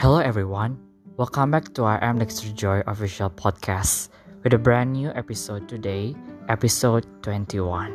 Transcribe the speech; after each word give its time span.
Hello 0.00 0.16
everyone, 0.16 0.80
welcome 1.18 1.50
back 1.50 1.74
to 1.76 1.84
our 1.84 2.00
M 2.00 2.16
Dexter 2.16 2.48
Joy 2.56 2.80
official 2.88 3.28
podcast 3.28 4.08
with 4.40 4.54
a 4.54 4.58
brand 4.58 4.96
new 4.96 5.12
episode 5.12 5.68
today, 5.68 6.16
episode 6.48 7.04
21. 7.20 7.92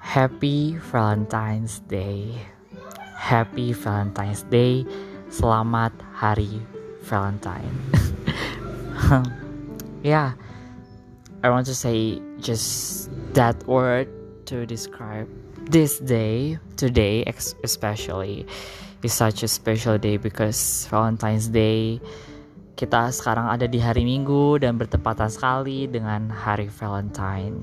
Happy 0.00 0.74
Valentine's 0.90 1.78
Day. 1.86 2.34
Happy 3.14 3.70
Valentine's 3.70 4.42
Day. 4.50 4.82
Selamat 5.30 5.94
Hari 6.10 6.58
Valentine. 7.06 7.78
yeah, 10.02 10.34
I 11.46 11.54
want 11.54 11.70
to 11.70 11.74
say 11.78 12.18
just 12.42 13.14
that 13.38 13.62
word 13.70 14.10
to 14.50 14.66
describe 14.66 15.30
this 15.70 16.02
day, 16.02 16.58
today 16.74 17.22
especially, 17.62 18.42
is 19.02 19.10
such 19.10 19.42
a 19.42 19.50
special 19.50 19.98
day 19.98 20.14
because 20.16 20.86
Valentine's 20.86 21.50
Day 21.50 21.98
kita 22.78 23.12
sekarang 23.12 23.50
ada 23.50 23.68
di 23.68 23.76
hari 23.82 24.06
Minggu 24.06 24.62
dan 24.62 24.80
bertepatan 24.80 25.28
sekali 25.28 25.86
dengan 25.90 26.32
hari 26.32 26.66
Valentine. 26.72 27.60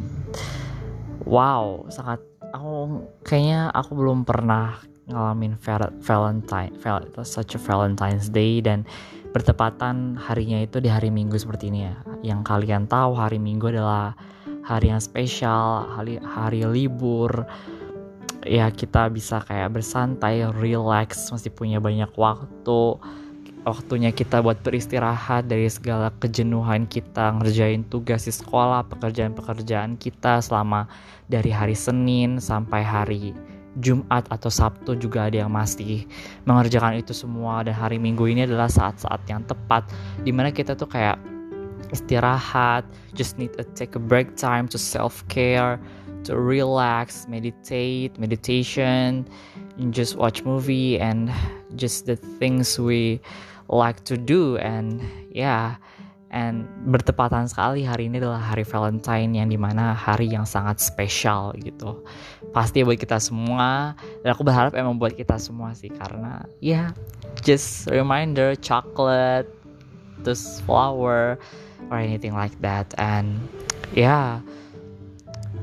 Wow, 1.26 1.90
sangat 1.90 2.22
aku 2.54 3.04
kayaknya 3.26 3.74
aku 3.74 3.98
belum 3.98 4.24
pernah 4.24 4.80
ngalamin 5.10 5.58
Valentine, 6.04 6.72
such 7.26 7.58
a 7.58 7.60
Valentine's 7.60 8.30
Day 8.30 8.62
dan 8.62 8.86
bertepatan 9.34 10.18
harinya 10.18 10.62
itu 10.62 10.78
di 10.78 10.90
hari 10.90 11.10
Minggu 11.10 11.36
seperti 11.40 11.74
ini 11.74 11.90
ya. 11.90 11.96
Yang 12.22 12.42
kalian 12.46 12.86
tahu 12.86 13.18
hari 13.18 13.42
Minggu 13.42 13.74
adalah 13.74 14.14
hari 14.62 14.94
yang 14.94 15.02
spesial, 15.02 15.90
hari 15.90 16.22
hari 16.22 16.62
libur. 16.70 17.50
Ya 18.48 18.72
kita 18.72 19.12
bisa 19.12 19.44
kayak 19.44 19.76
bersantai, 19.76 20.48
relax, 20.56 21.28
masih 21.28 21.52
punya 21.52 21.84
banyak 21.84 22.08
waktu. 22.16 22.82
Waktunya 23.68 24.16
kita 24.16 24.40
buat 24.40 24.64
beristirahat 24.64 25.52
dari 25.52 25.68
segala 25.68 26.16
kejenuhan 26.24 26.88
kita 26.88 27.36
ngerjain 27.36 27.84
tugas 27.92 28.24
di 28.24 28.32
sekolah, 28.32 28.88
pekerjaan-pekerjaan 28.88 30.00
kita 30.00 30.40
selama 30.40 30.88
dari 31.28 31.52
hari 31.52 31.76
Senin 31.76 32.40
sampai 32.40 32.80
hari 32.80 33.36
Jumat 33.78 34.26
atau 34.32 34.48
Sabtu 34.48 34.96
juga 34.96 35.28
ada 35.28 35.44
yang 35.44 35.52
masih 35.52 36.08
mengerjakan 36.48 36.98
itu 36.98 37.12
semua 37.12 37.62
dan 37.62 37.76
hari 37.76 38.02
Minggu 38.02 38.26
ini 38.32 38.48
adalah 38.48 38.72
saat-saat 38.72 39.22
yang 39.30 39.44
tepat 39.46 39.86
di 40.24 40.32
mana 40.32 40.50
kita 40.50 40.74
tuh 40.74 40.90
kayak 40.90 41.20
istirahat, 41.92 42.86
just 43.14 43.38
need 43.38 43.52
to 43.54 43.66
take 43.76 43.94
a 43.94 44.02
break 44.02 44.34
time 44.40 44.68
to 44.70 44.78
self 44.78 45.22
care, 45.28 45.78
to 46.24 46.38
relax, 46.38 47.28
meditate, 47.28 48.18
meditation, 48.20 49.28
and 49.78 49.94
just 49.94 50.16
watch 50.16 50.44
movie 50.44 51.00
and 51.00 51.32
just 51.76 52.06
the 52.06 52.16
things 52.16 52.80
we 52.80 53.22
like 53.70 54.04
to 54.06 54.18
do. 54.18 54.58
And 54.58 55.02
yeah. 55.32 55.78
And 56.30 56.70
bertepatan 56.86 57.50
sekali 57.50 57.82
hari 57.82 58.06
ini 58.06 58.22
adalah 58.22 58.54
hari 58.54 58.62
Valentine 58.62 59.34
yang 59.34 59.50
di 59.50 59.58
mana 59.58 59.98
hari 59.98 60.30
yang 60.30 60.46
sangat 60.46 60.78
spesial 60.78 61.58
gitu. 61.58 62.06
Pasti 62.54 62.86
buat 62.86 63.02
kita 63.02 63.18
semua. 63.18 63.98
Dan 64.22 64.38
aku 64.38 64.46
berharap 64.46 64.78
emang 64.78 65.02
buat 65.02 65.18
kita 65.18 65.42
semua 65.42 65.74
sih 65.74 65.90
karena 65.90 66.46
ya 66.62 66.70
yeah, 66.70 66.88
just 67.42 67.90
reminder 67.90 68.54
chocolate 68.54 69.50
terus 70.22 70.62
flower 70.70 71.42
or 71.90 71.98
anything 71.98 72.38
like 72.38 72.54
that. 72.62 72.94
And 73.02 73.42
yeah 73.98 74.46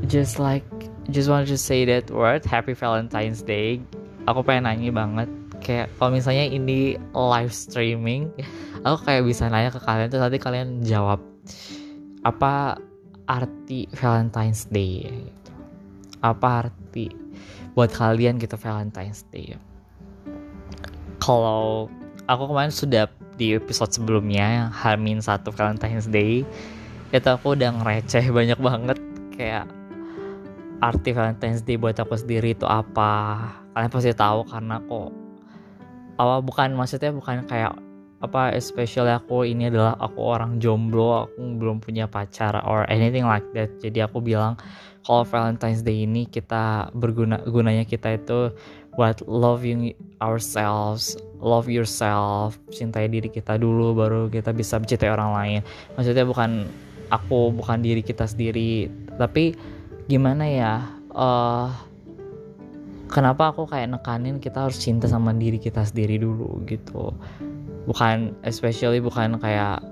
just 0.06 0.38
like 0.38 0.66
just 1.10 1.30
wanted 1.30 1.46
to 1.46 1.58
say 1.58 1.84
that 1.84 2.10
word 2.10 2.42
happy 2.46 2.74
valentine's 2.74 3.42
day 3.42 3.78
aku 4.26 4.42
pengen 4.42 4.66
nanya 4.66 4.90
banget 4.90 5.30
kayak 5.62 5.86
kalau 5.98 6.14
misalnya 6.14 6.46
ini 6.46 6.98
live 7.14 7.54
streaming 7.54 8.30
aku 8.86 9.02
kayak 9.06 9.22
bisa 9.26 9.50
nanya 9.50 9.74
ke 9.74 9.80
kalian 9.82 10.08
tuh 10.10 10.22
nanti 10.22 10.38
kalian 10.38 10.82
jawab 10.86 11.18
apa 12.26 12.78
arti 13.26 13.90
Valentine's 13.94 14.66
Day 14.70 15.06
gitu. 15.06 15.52
apa 16.22 16.66
arti 16.66 17.10
buat 17.74 17.90
kalian 17.90 18.38
gitu 18.38 18.54
Valentine's 18.58 19.26
Day 19.30 19.58
kalau 21.22 21.90
aku 22.30 22.42
kemarin 22.50 22.74
sudah 22.74 23.10
di 23.38 23.54
episode 23.58 23.92
sebelumnya 23.92 24.70
Hamin 24.70 25.22
satu 25.22 25.50
Valentine's 25.54 26.10
Day 26.10 26.46
itu 27.14 27.28
aku 27.30 27.54
udah 27.54 27.70
ngereceh 27.82 28.30
banyak 28.38 28.58
banget 28.58 28.98
kayak 29.34 29.66
arti 30.80 31.10
Valentine's 31.12 31.64
Day 31.64 31.80
buat 31.80 31.96
aku 31.96 32.16
sendiri 32.16 32.52
itu 32.52 32.66
apa? 32.68 33.38
Kalian 33.72 33.90
pasti 33.92 34.12
tahu 34.12 34.44
karena 34.48 34.80
kok 34.84 35.10
apa 36.16 36.40
bukan 36.40 36.72
maksudnya 36.72 37.12
bukan 37.12 37.44
kayak 37.44 37.76
apa 38.24 38.48
especially 38.56 39.12
aku 39.12 39.44
ini 39.44 39.68
adalah 39.68 39.92
aku 40.00 40.16
orang 40.24 40.56
jomblo 40.56 41.28
aku 41.28 41.36
belum 41.60 41.84
punya 41.84 42.08
pacar 42.08 42.56
or 42.64 42.88
anything 42.88 43.28
like 43.28 43.44
that. 43.52 43.68
Jadi 43.84 44.00
aku 44.00 44.24
bilang 44.24 44.56
kalau 45.04 45.22
Valentine's 45.28 45.84
Day 45.84 46.08
ini 46.08 46.24
kita 46.24 46.88
berguna 46.96 47.44
gunanya 47.44 47.84
kita 47.84 48.16
itu 48.16 48.50
buat 48.96 49.20
loving 49.28 49.92
ourselves 50.24 51.20
love 51.36 51.68
yourself 51.68 52.56
cintai 52.72 53.12
diri 53.12 53.28
kita 53.28 53.60
dulu 53.60 53.92
baru 53.92 54.32
kita 54.32 54.56
bisa 54.56 54.80
mencintai 54.80 55.12
orang 55.12 55.30
lain. 55.36 55.60
Maksudnya 56.00 56.24
bukan 56.24 56.64
aku 57.12 57.52
bukan 57.52 57.84
diri 57.84 58.00
kita 58.00 58.26
sendiri. 58.26 58.88
Tapi 59.20 59.52
gimana 60.06 60.46
ya 60.46 60.72
uh, 61.10 61.70
kenapa 63.10 63.54
aku 63.54 63.66
kayak 63.66 63.90
nekanin 63.90 64.38
kita 64.38 64.66
harus 64.66 64.78
cinta 64.78 65.06
sama 65.06 65.34
diri 65.34 65.58
kita 65.58 65.82
sendiri 65.86 66.18
dulu 66.20 66.62
gitu. 66.66 67.14
Bukan 67.86 68.34
especially 68.42 68.98
bukan 68.98 69.38
kayak 69.38 69.82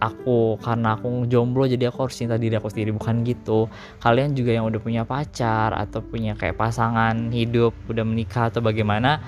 aku 0.00 0.56
karena 0.58 0.96
aku 0.96 1.28
jomblo 1.28 1.68
jadi 1.68 1.92
aku 1.92 2.08
harus 2.08 2.16
cinta 2.16 2.40
diri 2.40 2.58
aku 2.58 2.70
sendiri 2.70 2.90
bukan 2.94 3.22
gitu. 3.22 3.70
Kalian 4.02 4.34
juga 4.34 4.50
yang 4.54 4.66
udah 4.66 4.80
punya 4.82 5.02
pacar 5.06 5.74
atau 5.74 6.02
punya 6.02 6.34
kayak 6.34 6.58
pasangan 6.58 7.30
hidup 7.30 7.74
udah 7.86 8.04
menikah 8.06 8.50
atau 8.50 8.62
bagaimana 8.62 9.22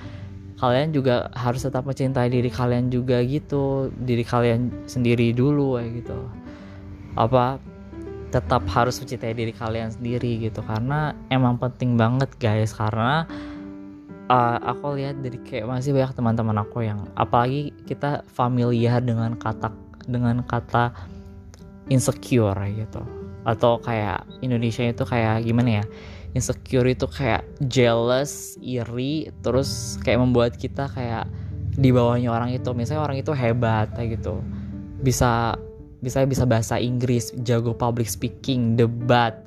kalian 0.59 0.95
juga 0.95 1.27
harus 1.35 1.67
tetap 1.67 1.83
mencintai 1.83 2.31
diri 2.31 2.51
kalian 2.51 2.91
juga 2.91 3.23
gitu. 3.23 3.91
Diri 4.03 4.23
kalian 4.27 4.87
sendiri 4.87 5.31
dulu 5.31 5.79
kayak 5.79 6.03
gitu. 6.03 6.19
Apa 7.15 7.61
tetap 8.33 8.65
harus 8.73 8.97
mencintai 8.97 9.37
diri 9.37 9.53
kalian 9.53 9.93
sendiri 9.93 10.41
gitu. 10.41 10.65
Karena 10.65 11.13
emang 11.29 11.61
penting 11.61 11.93
banget 11.93 12.33
guys. 12.41 12.73
Karena 12.73 13.29
uh, 14.25 14.57
aku 14.65 14.97
lihat 14.97 15.21
dari 15.21 15.37
kayak 15.37 15.69
masih 15.69 15.93
banyak 15.93 16.17
teman-teman 16.17 16.57
aku 16.65 16.81
yang 16.81 17.05
apalagi 17.13 17.69
kita 17.85 18.25
familiar 18.33 18.97
dengan 19.05 19.37
kata 19.37 19.69
dengan 20.09 20.41
kata 20.41 20.89
insecure 21.93 22.57
gitu. 22.73 23.05
Atau 23.45 23.77
kayak 23.83 24.25
Indonesia 24.41 24.81
itu 24.81 25.03
kayak 25.05 25.45
gimana 25.45 25.83
ya? 25.83 25.85
Insecure 26.33 26.89
itu 26.89 27.05
kayak 27.05 27.45
jealous 27.69 28.57
iri 28.57 29.29
terus 29.45 30.01
kayak 30.01 30.25
membuat 30.25 30.57
kita 30.57 30.89
kayak 30.89 31.29
di 31.77 31.93
bawahnya 31.93 32.33
orang 32.33 32.49
itu. 32.57 32.73
Misalnya 32.73 33.05
orang 33.05 33.21
itu 33.21 33.29
hebat 33.35 33.93
kayak 33.93 34.17
gitu. 34.17 34.41
Bisa 35.03 35.53
bisa 36.03 36.27
bisa 36.27 36.43
bahasa 36.43 36.75
Inggris 36.75 37.31
jago 37.47 37.71
public 37.71 38.11
speaking 38.11 38.75
debat 38.75 39.39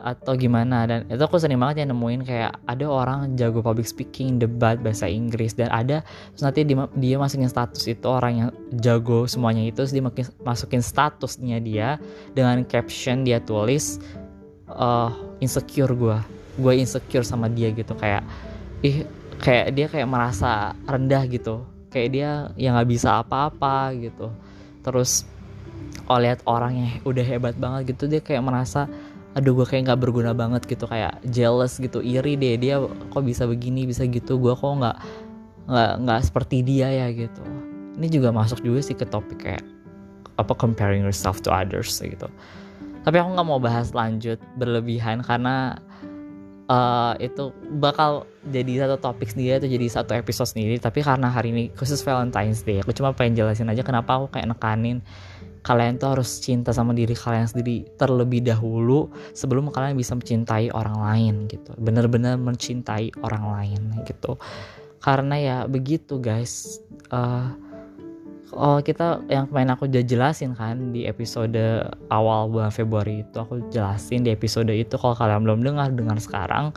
atau 0.00 0.38
gimana. 0.38 0.86
Dan 0.86 1.10
itu 1.10 1.20
aku 1.20 1.36
sering 1.36 1.58
banget 1.58 1.84
ya 1.84 1.86
nemuin 1.90 2.22
kayak 2.24 2.52
ada 2.64 2.86
orang 2.88 3.34
jago 3.34 3.60
public 3.60 3.90
speaking 3.90 4.38
debat 4.38 4.78
bahasa 4.78 5.10
Inggris. 5.10 5.58
Dan 5.58 5.68
ada 5.74 6.06
terus 6.32 6.42
nanti 6.46 6.62
dia, 6.62 6.86
dia 6.94 7.16
masukin 7.18 7.50
status 7.50 7.90
itu 7.90 8.06
orang 8.06 8.32
yang 8.46 8.50
jago 8.78 9.26
semuanya 9.26 9.66
itu 9.66 9.82
terus 9.82 9.92
dia 9.92 10.04
masukin 10.46 10.80
statusnya 10.80 11.58
dia 11.58 11.98
dengan 12.32 12.62
caption 12.64 13.26
dia 13.26 13.42
tulis 13.42 13.98
uh, 14.70 15.10
insecure 15.42 15.92
gue 15.92 16.18
gue 16.60 16.72
insecure 16.76 17.24
sama 17.24 17.48
dia 17.48 17.72
gitu 17.72 17.96
kayak 17.96 18.22
ih 18.84 19.04
kayak 19.40 19.66
dia 19.72 19.86
kayak 19.88 20.08
merasa 20.08 20.76
rendah 20.84 21.24
gitu. 21.26 21.64
Kayak 21.90 22.08
dia 22.14 22.30
yang 22.54 22.78
nggak 22.78 22.90
bisa 22.92 23.18
apa-apa 23.24 23.90
gitu. 23.98 24.30
Terus 24.84 25.26
oh 26.10 26.18
lihat 26.18 26.42
orang 26.46 26.72
yang 26.76 26.90
udah 27.06 27.24
hebat 27.24 27.54
banget 27.56 27.94
gitu 27.94 28.10
dia 28.10 28.20
kayak 28.22 28.42
merasa 28.42 28.90
aduh 29.30 29.54
gue 29.54 29.66
kayak 29.66 29.86
nggak 29.86 30.00
berguna 30.02 30.34
banget 30.34 30.66
gitu. 30.66 30.90
Kayak 30.90 31.22
jealous 31.30 31.78
gitu 31.78 32.02
iri 32.02 32.34
deh 32.34 32.58
dia 32.58 32.82
kok 32.82 33.22
bisa 33.22 33.46
begini 33.46 33.86
bisa 33.86 34.02
gitu 34.06 34.38
gue 34.42 34.54
kok 34.54 34.74
nggak 34.82 34.96
nggak 35.70 35.92
nggak 36.02 36.20
seperti 36.26 36.66
dia 36.66 36.90
ya 36.90 37.06
gitu. 37.14 37.42
Ini 38.00 38.06
juga 38.10 38.34
masuk 38.34 38.64
juga 38.64 38.80
sih 38.82 38.96
ke 38.98 39.06
topik 39.06 39.46
kayak 39.46 39.64
apa 40.40 40.52
comparing 40.56 41.04
yourself 41.04 41.38
to 41.44 41.52
others 41.52 42.00
gitu. 42.00 42.26
Tapi 43.06 43.16
aku 43.16 43.28
nggak 43.32 43.46
mau 43.46 43.60
bahas 43.62 43.94
lanjut 43.94 44.40
berlebihan 44.58 45.22
karena 45.22 45.78
uh, 46.66 47.14
itu 47.22 47.54
bakal 47.78 48.24
jadi 48.48 48.86
satu 48.86 48.96
topik 48.98 49.30
sendiri 49.30 49.60
atau 49.60 49.68
jadi 49.68 49.86
satu 49.88 50.12
episode 50.16 50.48
sendiri. 50.50 50.80
Tapi 50.80 51.04
karena 51.04 51.28
hari 51.28 51.54
ini 51.54 51.64
khusus 51.76 52.00
Valentine's 52.02 52.64
Day 52.64 52.80
aku 52.80 52.90
cuma 52.96 53.12
pengen 53.12 53.38
jelasin 53.38 53.68
aja 53.68 53.84
kenapa 53.86 54.16
aku 54.16 54.32
kayak 54.32 54.50
nekanin 54.50 55.04
kalian 55.60 56.00
tuh 56.00 56.16
harus 56.16 56.40
cinta 56.40 56.72
sama 56.72 56.96
diri 56.96 57.12
kalian 57.12 57.44
sendiri 57.44 57.84
terlebih 58.00 58.40
dahulu 58.40 59.12
sebelum 59.36 59.68
kalian 59.68 59.96
bisa 59.96 60.16
mencintai 60.16 60.72
orang 60.72 60.96
lain 60.96 61.34
gitu. 61.48 61.76
Bener-bener 61.76 62.40
mencintai 62.40 63.12
orang 63.20 63.44
lain 63.48 63.80
gitu. 64.08 64.40
Karena 65.00 65.36
ya 65.36 65.56
begitu 65.68 66.20
guys. 66.20 66.80
Uh, 67.12 67.52
oh 68.54 68.78
kita 68.82 69.22
yang 69.30 69.46
kemarin 69.46 69.70
aku 69.74 69.86
udah 69.86 70.02
jelasin 70.02 70.52
kan 70.58 70.90
di 70.90 71.06
episode 71.06 71.86
awal 72.10 72.50
bulan 72.50 72.74
Februari 72.74 73.22
itu 73.22 73.36
aku 73.38 73.70
jelasin 73.70 74.26
di 74.26 74.30
episode 74.34 74.70
itu 74.74 74.94
kalau 74.98 75.14
kalian 75.14 75.46
belum 75.46 75.60
dengar 75.62 75.88
dengar 75.94 76.18
sekarang 76.18 76.74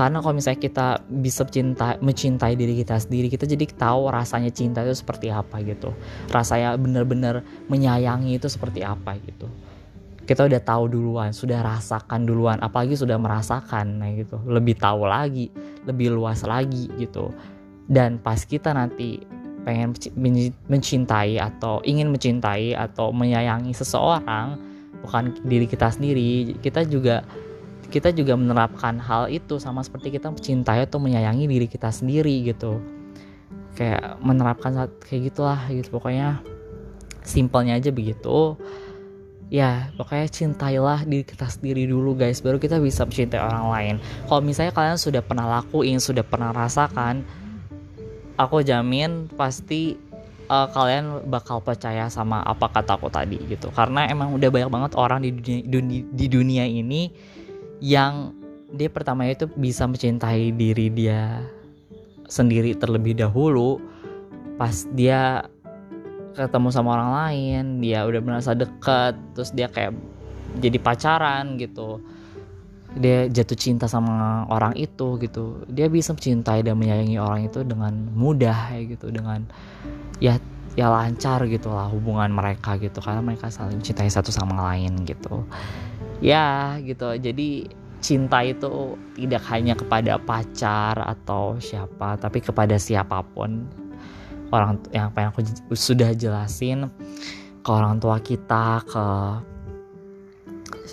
karena 0.00 0.24
kalau 0.24 0.32
misalnya 0.32 0.64
kita 0.64 1.04
bisa 1.12 1.44
cinta 1.44 2.00
mencintai 2.00 2.56
diri 2.56 2.72
kita 2.80 2.96
sendiri 2.96 3.28
kita 3.28 3.44
jadi 3.44 3.68
tahu 3.68 4.08
rasanya 4.08 4.48
cinta 4.48 4.80
itu 4.80 4.96
seperti 4.96 5.28
apa 5.28 5.60
gitu. 5.60 5.92
Rasanya 6.32 6.72
benar-benar 6.80 7.44
menyayangi 7.68 8.40
itu 8.40 8.48
seperti 8.48 8.80
apa 8.80 9.20
gitu. 9.20 9.44
Kita 10.24 10.48
udah 10.48 10.56
tahu 10.64 10.88
duluan, 10.88 11.36
sudah 11.36 11.60
rasakan 11.60 12.24
duluan, 12.24 12.56
apalagi 12.64 12.96
sudah 12.96 13.20
merasakan, 13.20 14.00
nah 14.00 14.08
gitu, 14.08 14.40
lebih 14.48 14.80
tahu 14.80 15.04
lagi, 15.04 15.52
lebih 15.84 16.16
luas 16.16 16.48
lagi 16.48 16.88
gitu. 16.96 17.28
Dan 17.84 18.16
pas 18.16 18.40
kita 18.40 18.72
nanti 18.72 19.20
pengen 19.68 19.92
mencintai 20.64 21.36
atau 21.36 21.84
ingin 21.84 22.08
mencintai 22.08 22.72
atau 22.72 23.12
menyayangi 23.12 23.76
seseorang, 23.76 24.56
bukan 25.04 25.36
diri 25.44 25.68
kita 25.68 25.92
sendiri, 25.92 26.56
kita 26.64 26.88
juga 26.88 27.20
kita 27.90 28.14
juga 28.14 28.38
menerapkan 28.38 28.96
hal 29.02 29.26
itu 29.28 29.58
sama 29.58 29.82
seperti 29.82 30.14
kita 30.14 30.30
mencintai 30.30 30.86
atau 30.86 31.02
menyayangi 31.02 31.44
diri 31.50 31.66
kita 31.66 31.90
sendiri 31.90 32.46
gitu. 32.46 32.78
Kayak 33.74 34.22
menerapkan 34.22 34.88
kayak 35.02 35.34
gitulah 35.34 35.60
gitu. 35.68 35.90
Pokoknya 35.90 36.40
simpelnya 37.26 37.76
aja 37.76 37.90
begitu. 37.90 38.54
Ya 39.50 39.90
pokoknya 39.98 40.30
cintailah 40.30 41.02
diri 41.02 41.26
kita 41.26 41.50
sendiri 41.50 41.82
dulu 41.90 42.14
guys 42.14 42.38
baru 42.38 42.62
kita 42.62 42.78
bisa 42.78 43.02
mencintai 43.02 43.42
orang 43.42 43.66
lain. 43.66 43.94
Kalau 44.30 44.40
misalnya 44.46 44.70
kalian 44.70 44.94
sudah 44.94 45.26
pernah 45.26 45.50
lakuin 45.58 45.98
sudah 45.98 46.22
pernah 46.22 46.54
rasakan 46.54 47.26
aku 48.40 48.64
jamin 48.64 49.28
pasti 49.36 50.00
uh, 50.48 50.66
kalian 50.72 51.28
bakal 51.28 51.60
percaya 51.60 52.08
sama 52.08 52.40
apa 52.40 52.72
kata 52.72 52.96
aku 52.96 53.12
tadi 53.12 53.36
gitu. 53.46 53.68
Karena 53.68 54.08
emang 54.08 54.32
udah 54.32 54.48
banyak 54.48 54.70
banget 54.72 54.92
orang 54.96 55.20
di 55.20 55.30
dunia, 55.36 55.62
dunia 55.68 56.02
di 56.08 56.26
dunia 56.26 56.64
ini 56.64 57.02
yang 57.80 58.36
dia 58.70 58.86
pertama 58.92 59.26
itu 59.26 59.50
bisa 59.50 59.88
mencintai 59.88 60.54
diri 60.54 60.92
dia 60.92 61.42
sendiri 62.30 62.76
terlebih 62.78 63.18
dahulu. 63.18 63.82
Pas 64.60 64.86
dia 64.94 65.48
ketemu 66.36 66.68
sama 66.70 66.94
orang 66.94 67.10
lain 67.10 67.64
dia 67.82 68.06
udah 68.06 68.22
merasa 68.22 68.54
dekat 68.54 69.18
terus 69.34 69.50
dia 69.50 69.66
kayak 69.66 69.96
jadi 70.62 70.78
pacaran 70.78 71.58
gitu. 71.58 71.98
Dia 72.90 73.30
jatuh 73.30 73.58
cinta 73.58 73.86
sama 73.86 74.46
orang 74.50 74.74
itu 74.74 75.18
gitu. 75.22 75.62
Dia 75.70 75.86
bisa 75.90 76.14
mencintai 76.14 76.62
dan 76.62 76.78
menyayangi 76.78 77.18
orang 77.18 77.46
itu 77.46 77.62
dengan 77.66 77.94
mudah 78.14 78.76
ya 78.76 78.82
gitu. 78.86 79.10
Dengan 79.10 79.46
ya 80.22 80.38
ya 80.78 80.86
lancar 80.86 81.42
gitu 81.50 81.70
lah 81.72 81.90
hubungan 81.90 82.30
mereka 82.30 82.78
gitu. 82.78 83.02
Karena 83.02 83.24
mereka 83.24 83.50
saling 83.50 83.82
mencintai 83.82 84.10
satu 84.10 84.30
sama 84.30 84.58
lain 84.70 85.06
gitu 85.06 85.42
ya 86.20 86.76
gitu. 86.80 87.16
Jadi 87.16 87.68
cinta 88.00 88.40
itu 88.40 88.96
tidak 89.12 89.44
hanya 89.52 89.76
kepada 89.76 90.16
pacar 90.16 90.96
atau 90.96 91.60
siapa 91.60 92.16
tapi 92.16 92.40
kepada 92.40 92.76
siapa 92.76 93.24
pun. 93.34 93.66
Orang 94.50 94.82
yang 94.90 95.14
apa 95.14 95.30
aku 95.30 95.46
sudah 95.78 96.10
jelasin 96.10 96.90
ke 97.62 97.70
orang 97.70 98.02
tua 98.02 98.18
kita 98.18 98.82
ke 98.82 99.06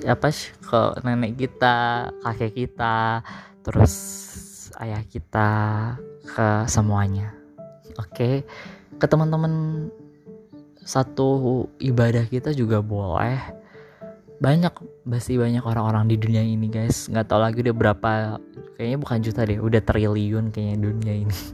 siapa 0.04 0.30
sih? 0.30 0.54
Ke 0.62 0.94
nenek 1.02 1.38
kita 1.38 2.08
kakek 2.22 2.54
kita 2.54 3.26
terus 3.66 3.94
ayah 4.78 5.02
kita 5.10 5.50
ke 6.22 6.70
semuanya. 6.70 7.34
Oke? 7.98 8.14
Okay? 8.14 8.36
ke 8.98 9.06
teman-teman 9.06 9.88
satu 10.82 11.70
ibadah 11.78 12.26
kita 12.26 12.50
juga 12.50 12.82
boleh 12.82 13.38
banyak 14.38 14.70
pasti 15.10 15.34
banyak 15.34 15.66
orang-orang 15.66 16.14
di 16.14 16.16
dunia 16.18 16.46
ini 16.46 16.70
guys. 16.70 17.10
Nggak 17.10 17.26
tahu 17.26 17.40
lagi 17.42 17.58
udah 17.66 17.76
berapa 17.76 18.10
kayaknya 18.78 18.98
bukan 19.02 19.18
juta 19.26 19.42
deh 19.42 19.58
udah 19.58 19.82
triliun 19.82 20.54
kayaknya 20.54 20.78
dunia 20.78 21.14
ini. 21.26 21.38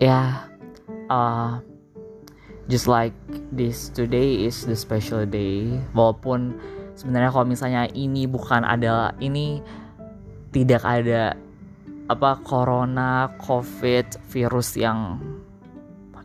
Ya 0.00 0.48
uh, 1.12 1.60
just 2.64 2.88
like 2.88 3.12
this 3.52 3.92
today 3.92 4.48
is 4.48 4.64
the 4.64 4.72
special 4.72 5.28
day. 5.28 5.68
Walaupun 5.92 6.56
sebenarnya 6.96 7.28
kalau 7.28 7.44
misalnya 7.44 7.84
ini 7.92 8.24
bukan 8.24 8.64
ada 8.64 9.12
ini 9.20 9.60
tidak 10.56 10.80
ada 10.80 11.36
apa 12.08 12.40
corona 12.40 13.28
covid 13.44 14.08
virus 14.32 14.72
yang 14.80 15.20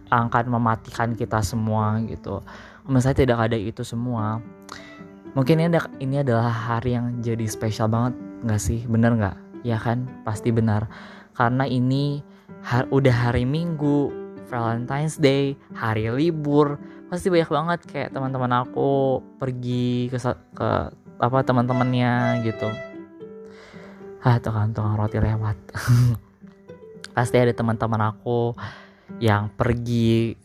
akan 0.08 0.46
mematikan 0.48 1.12
kita 1.20 1.44
semua 1.44 2.00
gitu. 2.08 2.40
Misalnya 2.88 3.28
tidak 3.28 3.40
ada 3.52 3.60
itu 3.60 3.84
semua 3.84 4.40
mungkin 5.36 5.62
ini, 5.62 5.78
ini 6.00 6.16
adalah 6.24 6.50
hari 6.50 6.96
yang 6.96 7.20
jadi 7.20 7.46
spesial 7.46 7.92
banget 7.92 8.16
nggak 8.48 8.62
sih? 8.62 8.82
Bener 8.88 9.14
nggak? 9.14 9.38
Ya 9.68 9.78
kan? 9.78 10.08
Pasti 10.24 10.50
benar. 10.50 10.88
Karena 11.36 11.68
ini 11.68 12.24
har, 12.64 12.88
udah 12.90 13.30
hari 13.30 13.44
minggu 13.44 14.10
Valentine's 14.48 15.20
Day, 15.20 15.60
hari 15.76 16.08
libur, 16.10 16.80
pasti 17.12 17.28
banyak 17.30 17.52
banget 17.52 17.80
kayak 17.92 18.10
teman-teman 18.16 18.66
aku 18.66 19.20
pergi 19.38 20.08
ke 20.10 20.18
ke 20.56 20.70
apa 21.20 21.38
teman-temannya 21.44 22.42
gitu. 22.48 22.70
Ah, 24.26 24.42
tukang 24.42 24.74
tukang 24.74 24.98
roti 24.98 25.22
lewat. 25.22 25.58
pasti 27.16 27.40
ada 27.40 27.56
teman-teman 27.56 28.12
aku 28.12 28.52
yang 29.24 29.48
pergi 29.56 30.36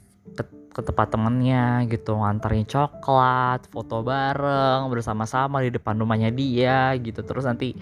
ke, 0.80 0.88
tempat 0.88 1.12
temennya 1.12 1.84
gitu 1.92 2.16
nganterin 2.16 2.64
coklat 2.64 3.68
foto 3.68 4.00
bareng 4.00 4.88
bersama-sama 4.88 5.60
di 5.60 5.70
depan 5.76 6.00
rumahnya 6.00 6.32
dia 6.32 6.96
gitu 6.96 7.20
terus 7.20 7.44
nanti 7.44 7.76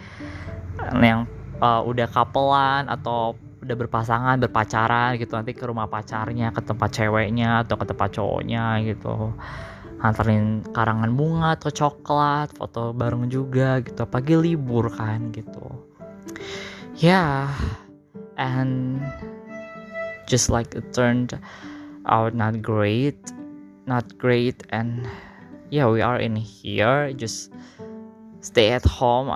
yang 0.98 1.30
uh, 1.62 1.82
udah 1.86 2.10
kapelan 2.10 2.90
atau 2.90 3.38
udah 3.62 3.74
berpasangan 3.74 4.38
berpacaran 4.38 5.18
gitu 5.18 5.34
nanti 5.34 5.52
ke 5.52 5.66
rumah 5.66 5.90
pacarnya 5.90 6.54
ke 6.54 6.62
tempat 6.62 6.90
ceweknya 6.94 7.66
atau 7.66 7.76
ke 7.76 7.84
tempat 7.84 8.08
cowoknya 8.14 8.80
gitu 8.86 9.34
anterin 9.98 10.62
karangan 10.70 11.10
bunga 11.10 11.58
atau 11.58 11.74
coklat 11.74 12.54
foto 12.54 12.94
bareng 12.94 13.26
juga 13.26 13.82
gitu 13.82 14.06
pagi 14.06 14.38
libur 14.38 14.94
kan 14.94 15.34
gitu 15.34 15.74
ya 16.96 17.50
yeah. 17.50 17.50
and 18.38 19.02
just 20.30 20.46
like 20.48 20.70
it 20.78 20.86
turned 20.94 21.34
out 22.08 22.34
not 22.34 22.60
great 22.60 23.20
not 23.88 24.04
great 24.20 24.68
and 24.68 25.08
yeah 25.72 25.88
we 25.88 26.04
are 26.04 26.20
in 26.20 26.36
here. 26.36 27.10
Just 27.16 27.50
stay 28.44 28.76
at 28.76 28.84
home. 28.84 29.32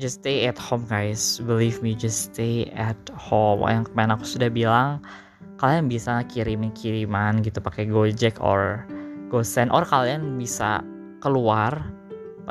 Just 0.00 0.24
stay 0.24 0.48
at 0.48 0.56
home 0.56 0.88
guys. 0.88 1.38
Believe 1.44 1.84
me 1.84 1.92
just 1.92 2.32
stay 2.32 2.72
at 2.72 2.98
home. 3.12 3.60
Yang 3.68 3.92
kemarin 3.92 4.16
aku 4.16 4.24
sudah 4.24 4.48
bilang 4.48 5.04
kalian 5.60 5.92
bisa 5.92 6.24
kirimin 6.32 6.72
kiriman 6.72 7.44
gitu 7.44 7.60
pakai 7.60 7.84
Gojek 7.84 8.40
or 8.40 8.88
GoSend 9.28 9.68
or 9.68 9.84
kalian 9.84 10.40
bisa 10.40 10.80
keluar 11.20 11.84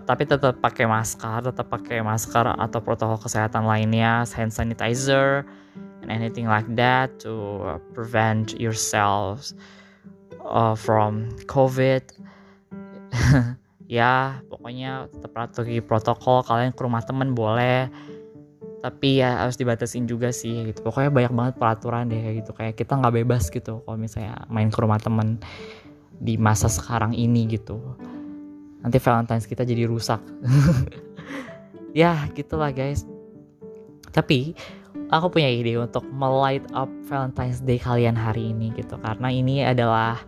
tapi 0.06 0.24
tetap 0.24 0.62
pakai 0.64 0.88
masker 0.88 1.44
tetap 1.44 1.68
pakai 1.68 2.00
masker 2.00 2.56
atau 2.56 2.80
protokol 2.80 3.20
kesehatan 3.20 3.68
lainnya 3.68 4.24
hand 4.32 4.54
sanitizer 4.54 5.44
and 6.02 6.10
anything 6.12 6.48
like 6.48 6.68
that 6.76 7.12
to 7.22 7.62
prevent 7.94 8.56
yourselves 8.60 9.54
uh, 10.46 10.76
from 10.76 11.30
COVID. 11.48 12.04
Ya 13.90 14.46
pokoknya 14.46 15.10
tetap 15.10 15.34
patuhi 15.34 15.82
protokol 15.82 16.46
kalian 16.46 16.78
ke 16.78 16.82
rumah 16.86 17.02
temen 17.02 17.34
boleh. 17.34 17.90
Tapi 18.86 19.18
ya 19.18 19.42
harus 19.42 19.58
dibatasin 19.58 20.06
juga 20.06 20.30
sih 20.30 20.70
gitu. 20.70 20.86
Pokoknya 20.86 21.10
banyak 21.10 21.34
banget 21.34 21.54
peraturan 21.58 22.06
deh 22.06 22.38
gitu. 22.38 22.54
Kayak 22.54 22.78
kita 22.78 23.02
nggak 23.02 23.26
bebas 23.26 23.50
gitu 23.50 23.82
kalau 23.82 23.98
misalnya 23.98 24.46
main 24.46 24.70
ke 24.70 24.78
rumah 24.78 25.02
temen 25.02 25.42
di 26.22 26.38
masa 26.38 26.70
sekarang 26.70 27.18
ini 27.18 27.50
gitu. 27.50 27.82
Nanti 28.86 29.02
Valentine's 29.02 29.50
kita 29.50 29.66
jadi 29.66 29.90
rusak. 29.90 30.22
Ya 31.90 32.30
gitulah 32.38 32.70
guys. 32.70 33.02
Tapi 34.14 34.54
aku 35.10 35.40
punya 35.40 35.50
ide 35.50 35.78
untuk 35.78 36.06
melight 36.14 36.64
up 36.74 36.90
Valentine's 37.10 37.62
Day 37.62 37.82
kalian 37.82 38.14
hari 38.14 38.54
ini 38.54 38.74
gitu 38.78 38.98
karena 39.02 39.30
ini 39.30 39.66
adalah 39.66 40.22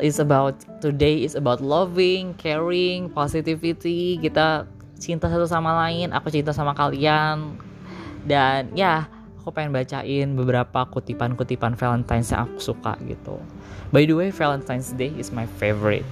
is 0.00 0.16
about 0.22 0.56
today 0.80 1.20
is 1.20 1.36
about 1.36 1.60
loving, 1.60 2.32
caring, 2.40 3.12
positivity. 3.12 4.16
Kita 4.22 4.64
cinta 4.96 5.28
satu 5.28 5.44
sama 5.44 5.74
lain, 5.84 6.14
aku 6.14 6.32
cinta 6.32 6.54
sama 6.54 6.72
kalian. 6.72 7.58
Dan 8.24 8.72
ya, 8.72 9.10
aku 9.42 9.50
pengen 9.50 9.74
bacain 9.74 10.38
beberapa 10.38 10.86
kutipan-kutipan 10.88 11.74
Valentine's 11.76 12.30
yang 12.30 12.46
aku 12.48 12.72
suka 12.72 12.96
gitu. 13.04 13.36
By 13.90 14.08
the 14.08 14.16
way, 14.16 14.30
Valentine's 14.32 14.94
Day 14.94 15.12
is 15.18 15.34
my 15.34 15.44
favorite. 15.58 16.06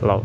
Loh, 0.00 0.22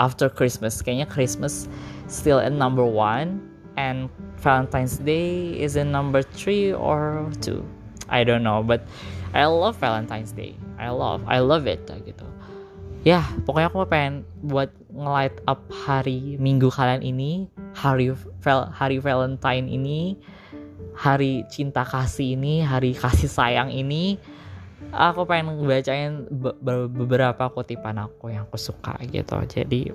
after 0.00 0.32
Christmas, 0.32 0.80
kayaknya 0.80 1.06
Christmas 1.06 1.68
still 2.08 2.40
at 2.40 2.50
number 2.50 2.82
one 2.82 3.44
and 3.76 4.08
Valentine's 4.40 5.00
Day 5.00 5.56
is 5.56 5.76
in 5.76 5.90
number 5.90 6.22
three 6.22 6.72
or 6.72 7.26
two. 7.40 7.64
I 8.08 8.22
don't 8.22 8.44
know 8.46 8.62
but 8.62 8.86
I 9.34 9.44
love 9.50 9.76
Valentine's 9.76 10.32
Day. 10.32 10.54
I 10.78 10.92
love 10.92 11.24
I 11.26 11.40
love 11.42 11.66
it 11.66 11.84
gitu. 11.86 12.26
Ya 13.06 13.22
pokoknya 13.46 13.70
aku 13.70 13.86
pengen 13.86 14.26
buat 14.42 14.70
nge-light 14.90 15.38
up 15.46 15.62
hari 15.70 16.34
minggu 16.42 16.72
kalian 16.74 17.06
ini 17.06 17.46
hari 17.70 18.10
hari 18.74 18.98
Valentine 18.98 19.70
ini 19.70 20.18
hari 20.96 21.44
cinta 21.52 21.86
kasih 21.86 22.34
ini 22.34 22.66
hari 22.66 22.96
kasih 22.96 23.30
sayang 23.30 23.70
ini. 23.70 24.18
Aku 24.90 25.26
pengen 25.26 25.66
bacain 25.66 26.26
be 26.30 26.52
beberapa 26.88 27.50
kutipan 27.50 27.98
aku 27.98 28.30
yang 28.30 28.46
aku 28.48 28.58
suka 28.58 28.98
gitu. 29.08 29.38
Jadi 29.48 29.90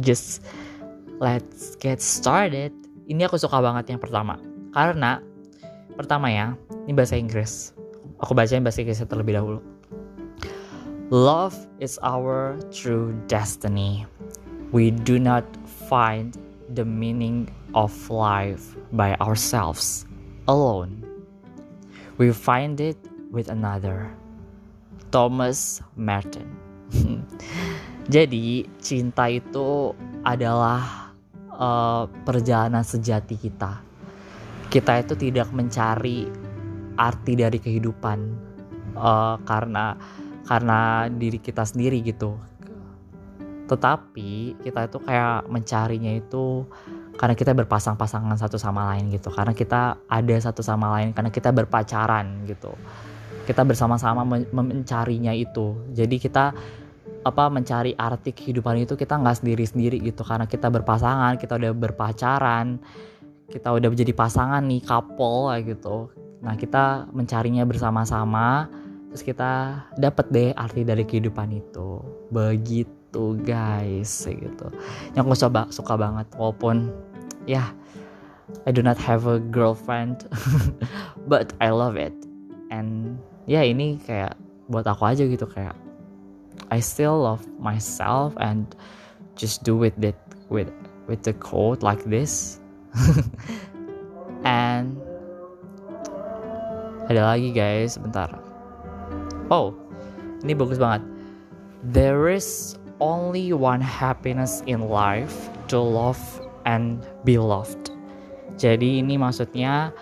just 0.00 0.44
let's 1.20 1.76
get 1.80 2.04
started 2.04 2.72
ini 3.06 3.22
aku 3.26 3.38
suka 3.40 3.62
banget 3.62 3.94
yang 3.94 4.00
pertama 4.02 4.38
karena 4.74 5.22
pertama 5.94 6.28
ya 6.30 6.58
ini 6.84 6.92
bahasa 6.92 7.16
Inggris 7.16 7.72
aku 8.20 8.34
bacain 8.36 8.66
bahasa 8.66 8.82
Inggris 8.82 9.02
terlebih 9.02 9.38
dahulu 9.38 9.58
love 11.08 11.54
is 11.78 11.96
our 12.02 12.58
true 12.74 13.14
destiny 13.30 14.04
we 14.74 14.90
do 14.92 15.16
not 15.16 15.46
find 15.86 16.34
the 16.74 16.84
meaning 16.84 17.46
of 17.74 17.92
life 18.10 18.74
by 18.92 19.14
ourselves 19.20 20.06
alone. 20.48 21.04
We 22.18 22.32
find 22.32 22.80
it 22.80 22.96
with 23.30 23.48
another. 23.48 24.10
Thomas 25.14 25.80
Merton. 25.94 26.50
Jadi, 28.14 28.66
cinta 28.82 29.30
itu 29.30 29.94
adalah 30.26 31.05
uh, 31.56 32.04
perjalanan 32.24 32.84
sejati 32.84 33.34
kita. 33.40 33.80
Kita 34.68 34.92
itu 35.00 35.14
tidak 35.16 35.48
mencari 35.50 36.28
arti 36.96 37.32
dari 37.36 37.58
kehidupan 37.60 38.18
uh, 38.96 39.36
karena 39.44 39.96
karena 40.46 41.10
diri 41.10 41.40
kita 41.40 41.64
sendiri 41.64 42.04
gitu. 42.04 42.36
Tetapi 43.66 44.62
kita 44.62 44.86
itu 44.86 44.98
kayak 45.02 45.50
mencarinya 45.50 46.12
itu 46.14 46.68
karena 47.16 47.34
kita 47.34 47.56
berpasang-pasangan 47.56 48.36
satu 48.36 48.60
sama 48.60 48.92
lain 48.92 49.08
gitu 49.08 49.32
karena 49.32 49.56
kita 49.56 49.96
ada 50.04 50.36
satu 50.36 50.60
sama 50.60 51.00
lain 51.00 51.16
karena 51.16 51.32
kita 51.32 51.48
berpacaran 51.48 52.44
gitu 52.44 52.76
kita 53.48 53.64
bersama-sama 53.64 54.22
mencarinya 54.52 55.32
itu 55.32 55.80
jadi 55.96 56.16
kita 56.20 56.44
apa 57.26 57.50
mencari 57.50 57.98
arti 57.98 58.30
kehidupan 58.30 58.86
itu 58.86 58.94
kita 58.94 59.18
nggak 59.18 59.42
sendiri-sendiri 59.42 59.98
gitu. 60.06 60.22
Karena 60.22 60.46
kita 60.46 60.70
berpasangan 60.70 61.34
kita 61.42 61.58
udah 61.58 61.72
berpacaran 61.74 62.78
kita 63.46 63.70
udah 63.70 63.88
menjadi 63.90 64.10
pasangan 64.14 64.62
nih 64.62 64.82
couple 64.82 65.50
gitu. 65.62 66.10
Nah 66.42 66.54
kita 66.54 67.10
mencarinya 67.10 67.66
bersama-sama 67.66 68.70
terus 69.10 69.22
kita 69.22 69.82
dapat 69.98 70.26
deh 70.30 70.50
arti 70.54 70.82
dari 70.86 71.02
kehidupan 71.02 71.54
itu. 71.54 72.02
Begitu 72.30 72.96
gitu 73.16 73.38
guys 73.48 74.28
gitu. 74.28 74.66
Yang 75.16 75.24
aku 75.24 75.34
coba 75.48 75.60
suka 75.72 75.94
banget 75.96 76.26
walaupun 76.36 76.92
ya 77.48 77.64
yeah, 77.64 77.68
I 78.68 78.70
do 78.74 78.84
not 78.84 79.00
have 79.00 79.24
a 79.24 79.40
girlfriend 79.40 80.28
but 81.30 81.56
I 81.62 81.72
love 81.72 81.96
it. 81.96 82.12
And 82.68 83.16
ya 83.48 83.62
yeah, 83.62 83.64
ini 83.72 83.96
kayak 84.04 84.36
buat 84.68 84.84
aku 84.84 85.06
aja 85.08 85.24
gitu 85.24 85.46
kayak 85.48 85.78
I 86.70 86.80
still 86.80 87.22
love 87.22 87.46
myself 87.58 88.34
and 88.40 88.68
just 89.36 89.62
do 89.62 89.76
with 89.76 89.96
it 90.02 90.16
with 90.48 90.72
with 91.06 91.22
the 91.22 91.34
quote 91.36 91.82
like 91.82 92.02
this 92.08 92.58
and 94.44 94.96
ada 97.06 97.22
lagi 97.36 97.54
guys 97.54 98.00
bentar 98.00 98.32
oh 99.52 99.76
ini 100.42 100.56
bagus 100.56 100.80
banget 100.80 101.04
there 101.92 102.26
is 102.32 102.74
only 103.00 103.52
one 103.52 103.80
happiness 103.80 104.62
in 104.66 104.88
life 104.88 105.50
to 105.68 105.78
love 105.78 106.18
and 106.64 107.04
be 107.24 107.38
loved. 107.38 107.92
Jadi 108.56 109.04
ini 109.04 109.20
maksudnya 109.20 109.92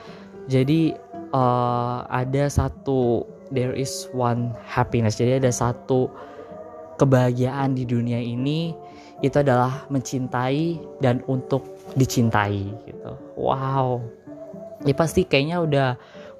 jadi 0.46 0.94
uh, 1.34 2.06
ada 2.06 2.46
satu 2.46 3.26
there 3.50 3.74
is 3.74 4.06
one 4.14 4.54
happiness. 4.62 5.18
Jadi 5.18 5.42
ada 5.42 5.50
satu 5.50 6.06
kebahagiaan 6.96 7.74
di 7.74 7.84
dunia 7.86 8.18
ini 8.18 8.74
itu 9.22 9.36
adalah 9.40 9.86
mencintai 9.88 10.80
dan 11.00 11.22
untuk 11.30 11.64
dicintai 11.94 12.60
gitu. 12.84 13.12
Wow. 13.38 14.02
Ya 14.84 14.94
pasti 14.96 15.24
kayaknya 15.24 15.62
udah 15.64 15.88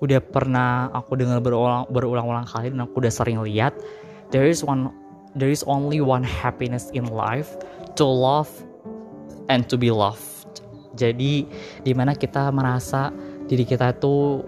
udah 0.02 0.20
pernah 0.20 0.90
aku 0.92 1.16
dengar 1.16 1.40
berulang 1.40 1.88
berulang-ulang 1.88 2.44
kali 2.44 2.74
dan 2.74 2.84
aku 2.84 3.00
udah 3.00 3.12
sering 3.14 3.40
lihat 3.40 3.72
there 4.28 4.44
is 4.44 4.60
one 4.60 4.92
there 5.38 5.48
is 5.48 5.64
only 5.64 6.04
one 6.04 6.20
happiness 6.20 6.92
in 6.92 7.08
life 7.08 7.56
to 7.96 8.04
love 8.04 8.50
and 9.48 9.64
to 9.70 9.80
be 9.80 9.88
loved. 9.88 10.60
Jadi 10.94 11.46
di 11.82 11.92
mana 11.96 12.14
kita 12.14 12.52
merasa 12.54 13.10
diri 13.48 13.66
kita 13.66 13.96
itu 13.96 14.44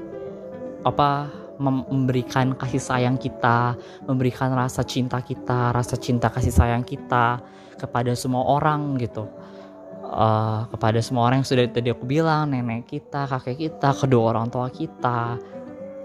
apa 0.86 1.26
memberikan 1.58 2.52
kasih 2.56 2.80
sayang 2.80 3.16
kita, 3.16 3.76
memberikan 4.04 4.52
rasa 4.52 4.84
cinta 4.84 5.20
kita, 5.20 5.72
rasa 5.72 5.96
cinta 5.96 6.28
kasih 6.28 6.52
sayang 6.52 6.84
kita 6.84 7.40
kepada 7.80 8.12
semua 8.16 8.44
orang 8.44 8.96
gitu. 9.00 9.28
Uh, 10.06 10.62
kepada 10.70 11.02
semua 11.02 11.26
orang 11.26 11.42
yang 11.42 11.48
sudah 11.50 11.66
tadi 11.66 11.90
aku 11.90 12.06
bilang, 12.06 12.54
nenek 12.54 12.86
kita, 12.86 13.26
kakek 13.26 13.58
kita, 13.58 13.90
kedua 13.90 14.30
orang 14.30 14.46
tua 14.46 14.70
kita, 14.70 15.34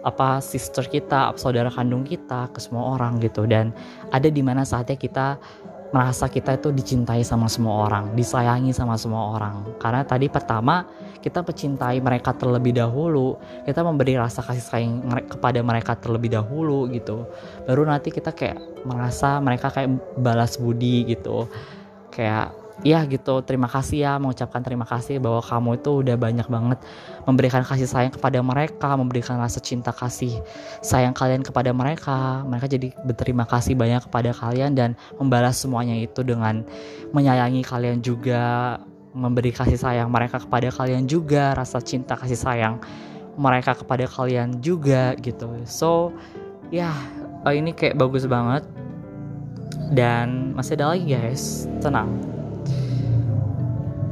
apa 0.01 0.41
sister 0.41 0.89
kita, 0.89 1.29
saudara 1.37 1.69
kandung 1.69 2.01
kita 2.01 2.49
ke 2.49 2.57
semua 2.57 2.97
orang 2.97 3.21
gitu 3.21 3.45
dan 3.45 3.69
ada 4.09 4.27
di 4.27 4.41
mana 4.41 4.65
saatnya 4.65 4.97
kita 4.97 5.37
merasa 5.91 6.31
kita 6.31 6.55
itu 6.55 6.71
dicintai 6.71 7.21
sama 7.27 7.51
semua 7.51 7.87
orang, 7.87 8.15
disayangi 8.15 8.71
sama 8.71 8.95
semua 8.95 9.35
orang. 9.35 9.75
Karena 9.75 10.07
tadi 10.07 10.31
pertama 10.31 10.87
kita 11.19 11.43
mencintai 11.43 11.99
mereka 11.99 12.31
terlebih 12.31 12.73
dahulu, 12.79 13.35
kita 13.67 13.83
memberi 13.83 14.15
rasa 14.15 14.39
kasih 14.41 14.63
sayang 14.63 15.03
kepada 15.27 15.59
mereka 15.61 15.99
terlebih 15.99 16.31
dahulu 16.31 16.87
gitu. 16.95 17.27
Baru 17.67 17.83
nanti 17.83 18.09
kita 18.09 18.31
kayak 18.31 18.87
merasa 18.87 19.37
mereka 19.43 19.67
kayak 19.69 19.91
balas 20.17 20.55
budi 20.55 21.05
gitu. 21.11 21.45
Kayak 22.11 22.60
ya 22.81 23.05
gitu 23.05 23.45
terima 23.45 23.69
kasih 23.69 23.97
ya 24.05 24.13
mengucapkan 24.17 24.65
terima 24.65 24.89
kasih 24.89 25.21
bahwa 25.21 25.41
kamu 25.41 25.77
itu 25.77 25.91
udah 26.01 26.17
banyak 26.17 26.47
banget 26.49 26.79
memberikan 27.29 27.61
kasih 27.61 27.85
sayang 27.85 28.13
kepada 28.13 28.41
mereka 28.41 28.97
memberikan 28.97 29.37
rasa 29.37 29.61
cinta 29.61 29.93
kasih 29.93 30.41
sayang 30.81 31.13
kalian 31.13 31.45
kepada 31.45 31.69
mereka. 31.71 32.41
Mereka 32.45 32.65
jadi 32.67 32.87
berterima 33.05 33.45
kasih 33.45 33.77
banyak 33.77 34.09
kepada 34.09 34.33
kalian 34.33 34.73
dan 34.73 34.89
membalas 35.21 35.61
semuanya 35.61 35.93
itu 35.97 36.25
dengan 36.25 36.65
menyayangi 37.13 37.61
kalian 37.61 38.01
juga 38.01 38.77
memberi 39.11 39.51
kasih 39.53 39.77
sayang 39.77 40.07
mereka 40.09 40.39
kepada 40.39 40.71
kalian 40.71 41.05
juga 41.05 41.53
rasa 41.53 41.83
cinta 41.83 42.15
kasih 42.15 42.39
sayang 42.39 42.75
mereka 43.35 43.77
kepada 43.77 44.09
kalian 44.09 44.59
juga 44.63 45.13
gitu. 45.21 45.47
So 45.69 46.15
ya 46.73 46.89
ini 47.45 47.77
kayak 47.77 47.97
bagus 47.97 48.25
banget. 48.25 48.65
Dan 49.91 50.55
masih 50.55 50.79
ada 50.79 50.95
lagi 50.95 51.03
guys. 51.03 51.67
Tenang 51.83 52.40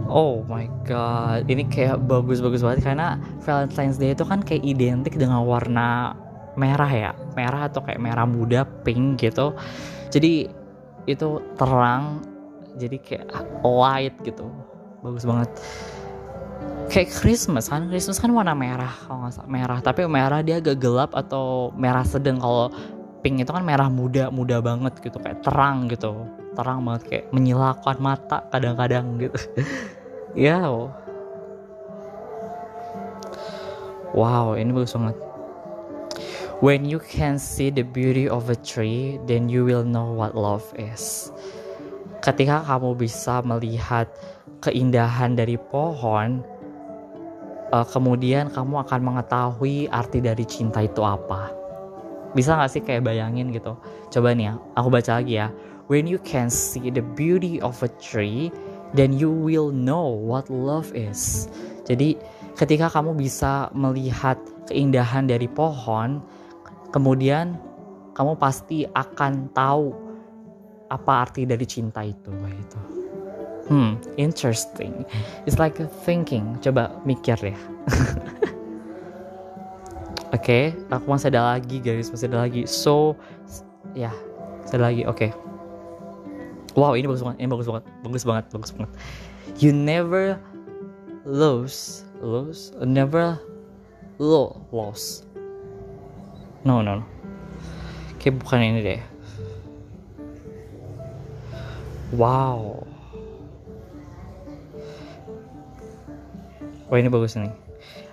Oh 0.09 0.41
my 0.49 0.65
god, 0.89 1.45
ini 1.45 1.69
kayak 1.69 2.01
bagus-bagus 2.09 2.65
banget 2.65 2.81
karena 2.81 3.21
Valentine's 3.45 4.01
Day 4.01 4.17
itu 4.17 4.25
kan 4.25 4.41
kayak 4.41 4.65
identik 4.65 5.13
dengan 5.13 5.45
warna 5.45 6.17
merah 6.57 6.89
ya, 6.89 7.11
merah 7.37 7.69
atau 7.69 7.85
kayak 7.85 8.01
merah 8.01 8.25
muda, 8.25 8.65
pink 8.81 9.21
gitu. 9.21 9.53
Jadi 10.09 10.49
itu 11.05 11.29
terang, 11.61 12.25
jadi 12.81 12.97
kayak 12.97 13.25
light 13.61 14.17
gitu, 14.25 14.49
bagus 15.05 15.29
banget. 15.29 15.49
Kayak 16.89 17.13
Christmas 17.13 17.69
kan, 17.69 17.85
Christmas 17.93 18.17
kan 18.17 18.33
warna 18.33 18.57
merah 18.57 18.89
kalau 19.05 19.29
nggak 19.29 19.33
salah. 19.37 19.49
Merah, 19.53 19.77
tapi 19.77 20.09
merah 20.09 20.41
dia 20.41 20.57
agak 20.57 20.81
gelap 20.81 21.13
atau 21.13 21.69
merah 21.77 22.01
sedang. 22.01 22.41
Kalau 22.41 22.73
pink 23.21 23.45
itu 23.45 23.51
kan 23.53 23.61
merah 23.61 23.93
muda, 23.93 24.33
muda 24.33 24.57
banget 24.57 24.97
gitu, 25.05 25.21
kayak 25.21 25.45
terang 25.45 25.85
gitu, 25.85 26.25
terang 26.57 26.81
banget 26.81 27.03
kayak 27.05 27.25
menyilaukan 27.29 27.97
mata 28.01 28.41
kadang-kadang 28.49 29.21
gitu. 29.21 29.37
ya. 30.39 30.71
Wow 34.15 34.55
ini 34.55 34.71
bagus 34.71 34.95
banget. 34.95 35.19
When 36.59 36.83
you 36.83 36.99
can 36.99 37.39
see 37.39 37.71
the 37.71 37.83
beauty 37.83 38.27
of 38.27 38.47
a 38.47 38.57
tree 38.57 39.19
then 39.27 39.51
you 39.51 39.67
will 39.67 39.83
know 39.83 40.15
what 40.15 40.33
love 40.33 40.63
is. 40.79 41.29
Ketika 42.23 42.63
kamu 42.67 42.99
bisa 42.99 43.43
melihat 43.43 44.07
keindahan 44.59 45.39
dari 45.39 45.55
pohon 45.55 46.43
uh, 47.71 47.85
kemudian 47.87 48.51
kamu 48.51 48.83
akan 48.83 48.99
mengetahui 49.03 49.87
arti 49.91 50.19
dari 50.19 50.43
cinta 50.43 50.83
itu 50.83 50.99
apa. 51.03 51.51
Bisa 52.35 52.59
gak 52.59 52.69
sih 52.69 52.81
kayak 52.83 53.07
bayangin 53.07 53.55
gitu? 53.55 53.73
Coba 54.11 54.35
nih 54.35 54.51
ya 54.51 54.53
aku 54.75 54.87
baca 54.91 55.21
lagi 55.21 55.39
ya. 55.39 55.47
When 55.89 56.05
you 56.05 56.21
can 56.21 56.53
see 56.53 56.93
the 56.93 57.01
beauty 57.01 57.57
of 57.63 57.81
a 57.81 57.89
tree 57.97 58.53
then 58.93 59.13
you 59.13 59.29
will 59.29 59.73
know 59.73 60.07
what 60.07 60.49
love 60.49 60.89
is. 60.93 61.49
Jadi 61.89 62.17
ketika 62.59 62.91
kamu 62.91 63.15
bisa 63.15 63.71
melihat 63.71 64.35
keindahan 64.67 65.25
dari 65.25 65.47
pohon 65.47 66.19
kemudian 66.91 67.55
kamu 68.13 68.35
pasti 68.35 68.83
akan 68.91 69.47
tahu 69.55 69.95
apa 70.91 71.23
arti 71.23 71.47
dari 71.47 71.63
cinta 71.63 72.03
itu 72.03 72.27
gitu 72.29 72.79
hmm 73.71 73.95
interesting 74.19 75.07
it's 75.47 75.55
like 75.55 75.79
thinking 76.03 76.59
coba 76.59 76.91
mikir 77.07 77.39
ya 77.39 77.57
Oke, 80.29 80.77
okay, 80.77 80.93
aku 80.93 81.09
masih 81.09 81.33
ada 81.33 81.57
lagi 81.57 81.81
guys, 81.81 82.13
masih 82.13 82.29
ada 82.29 82.45
lagi. 82.45 82.61
So, 82.69 83.17
ya, 83.97 84.13
masih 84.61 84.77
ada 84.77 84.85
lagi. 84.93 85.01
Oke. 85.09 85.33
Okay. 85.33 85.48
Wow, 86.77 86.93
ini 86.93 87.09
bagus 87.09 87.25
banget, 87.25 87.37
ini 87.41 87.49
bagus 87.49 87.67
banget, 87.67 87.85
bagus 88.05 88.23
banget, 88.25 88.45
bagus 88.53 88.71
banget. 88.73 88.91
You 89.57 89.73
never 89.73 90.37
lose, 91.25 92.05
lose, 92.21 92.71
never 92.81 93.39
lo 94.19 94.61
lost. 94.71 95.25
No, 96.67 96.83
no, 96.83 97.01
no. 97.01 97.05
Kayak 98.19 98.43
bukan 98.43 98.59
ini 98.59 98.79
deh. 98.83 99.01
Wow. 102.11 102.83
Wah 106.89 106.97
ini 106.97 107.07
bagus 107.07 107.37
nih. 107.37 107.53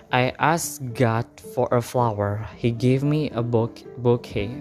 I 0.07 0.31
asked 0.39 0.95
God 0.95 1.27
for 1.51 1.67
a 1.75 1.83
flower. 1.83 2.47
He 2.55 2.71
gave 2.71 3.03
me 3.03 3.27
a 3.35 3.43
book, 3.43 3.83
bouquet. 3.99 4.53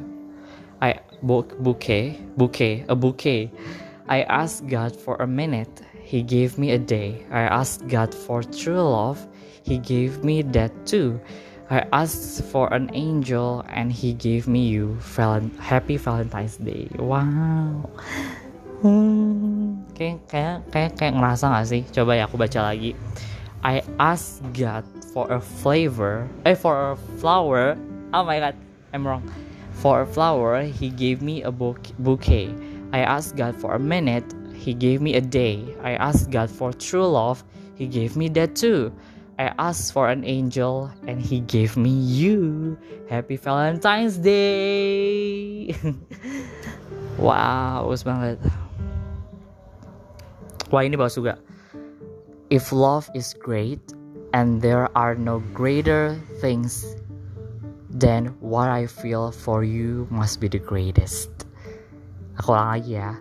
I 0.83 0.99
book 1.23 1.55
bouquet, 1.63 2.19
bouquet, 2.35 2.83
a 2.91 2.97
bouquet. 2.99 3.53
I 4.09 4.23
asked 4.23 4.69
God 4.69 4.95
for 4.95 5.17
a 5.19 5.27
minute. 5.27 5.83
He 5.99 6.23
gave 6.23 6.59
me 6.59 6.71
a 6.71 6.79
day. 6.79 7.27
I 7.31 7.43
asked 7.51 7.89
God 7.89 8.15
for 8.15 8.43
true 8.43 8.79
love. 8.79 9.19
He 9.63 9.79
gave 9.79 10.23
me 10.23 10.43
that 10.55 10.71
too. 10.87 11.19
I 11.69 11.83
asked 11.91 12.45
for 12.45 12.73
an 12.73 12.91
angel 12.95 13.67
and 13.67 13.91
he 13.91 14.15
gave 14.15 14.47
me 14.47 14.71
you. 14.71 14.99
Happy 15.59 15.97
Valentine's 15.99 16.57
Day. 16.63 16.87
Wow. 16.95 17.91
Hmm, 18.87 19.83
kayak 19.99 20.23
kayak 20.31 20.57
kayak 20.71 20.91
kayak 20.95 21.13
ngerasa 21.19 21.51
gak 21.51 21.67
sih? 21.67 21.83
Coba 21.91 22.15
ya 22.15 22.31
aku 22.31 22.39
baca 22.39 22.71
lagi. 22.71 22.95
I 23.67 23.83
asked 23.99 24.47
God 24.55 24.87
for 25.11 25.27
a 25.33 25.43
flavor, 25.43 26.31
eh, 26.47 26.55
for 26.55 26.95
a 26.95 26.97
flower. 27.19 27.75
Oh 28.15 28.23
my 28.23 28.39
god, 28.39 28.55
I'm 28.95 29.03
wrong. 29.03 29.27
For 29.83 30.07
a 30.07 30.09
flower, 30.09 30.63
He 30.63 30.95
gave 30.95 31.19
me 31.19 31.43
a 31.43 31.51
bouquet. 31.51 32.55
I 32.93 33.01
asked 33.01 33.37
God 33.37 33.55
for 33.57 33.75
a 33.75 33.79
minute, 33.79 34.25
He 34.55 34.75
gave 34.75 35.01
me 35.01 35.15
a 35.15 35.21
day. 35.21 35.77
I 35.83 35.95
asked 35.97 36.31
God 36.31 36.51
for 36.51 36.73
true 36.73 37.07
love, 37.07 37.45
He 37.75 37.87
gave 37.87 38.17
me 38.17 38.29
that 38.39 38.57
too. 38.57 38.93
I 39.39 39.53
asked 39.59 39.93
for 39.93 40.09
an 40.09 40.25
angel, 40.25 40.91
and 41.07 41.21
He 41.21 41.41
gave 41.41 41.77
me 41.77 41.91
you. 41.91 42.79
Happy 43.09 43.37
Valentine's 43.37 44.17
Day! 44.17 45.77
wow, 47.19 47.85
bagus 47.85 48.03
banget. 48.03 48.39
Wah 50.73 50.83
ini 50.83 50.97
bagus 50.97 51.21
juga. 51.21 51.39
If 52.49 52.73
love 52.73 53.11
is 53.13 53.35
great, 53.37 53.83
and 54.33 54.61
there 54.63 54.89
are 54.97 55.15
no 55.15 55.41
greater 55.55 56.17
things 56.41 56.97
then 57.97 58.27
what 58.41 58.69
I 58.69 58.87
feel 58.87 59.33
for 59.33 59.65
you 59.65 60.07
must 60.11 60.41
be 60.41 60.49
the 60.49 60.59
greatest. 60.59 61.36
Aku 62.37 62.53
ulang 62.53 62.77
lagi 62.77 63.01
ya. 63.01 63.17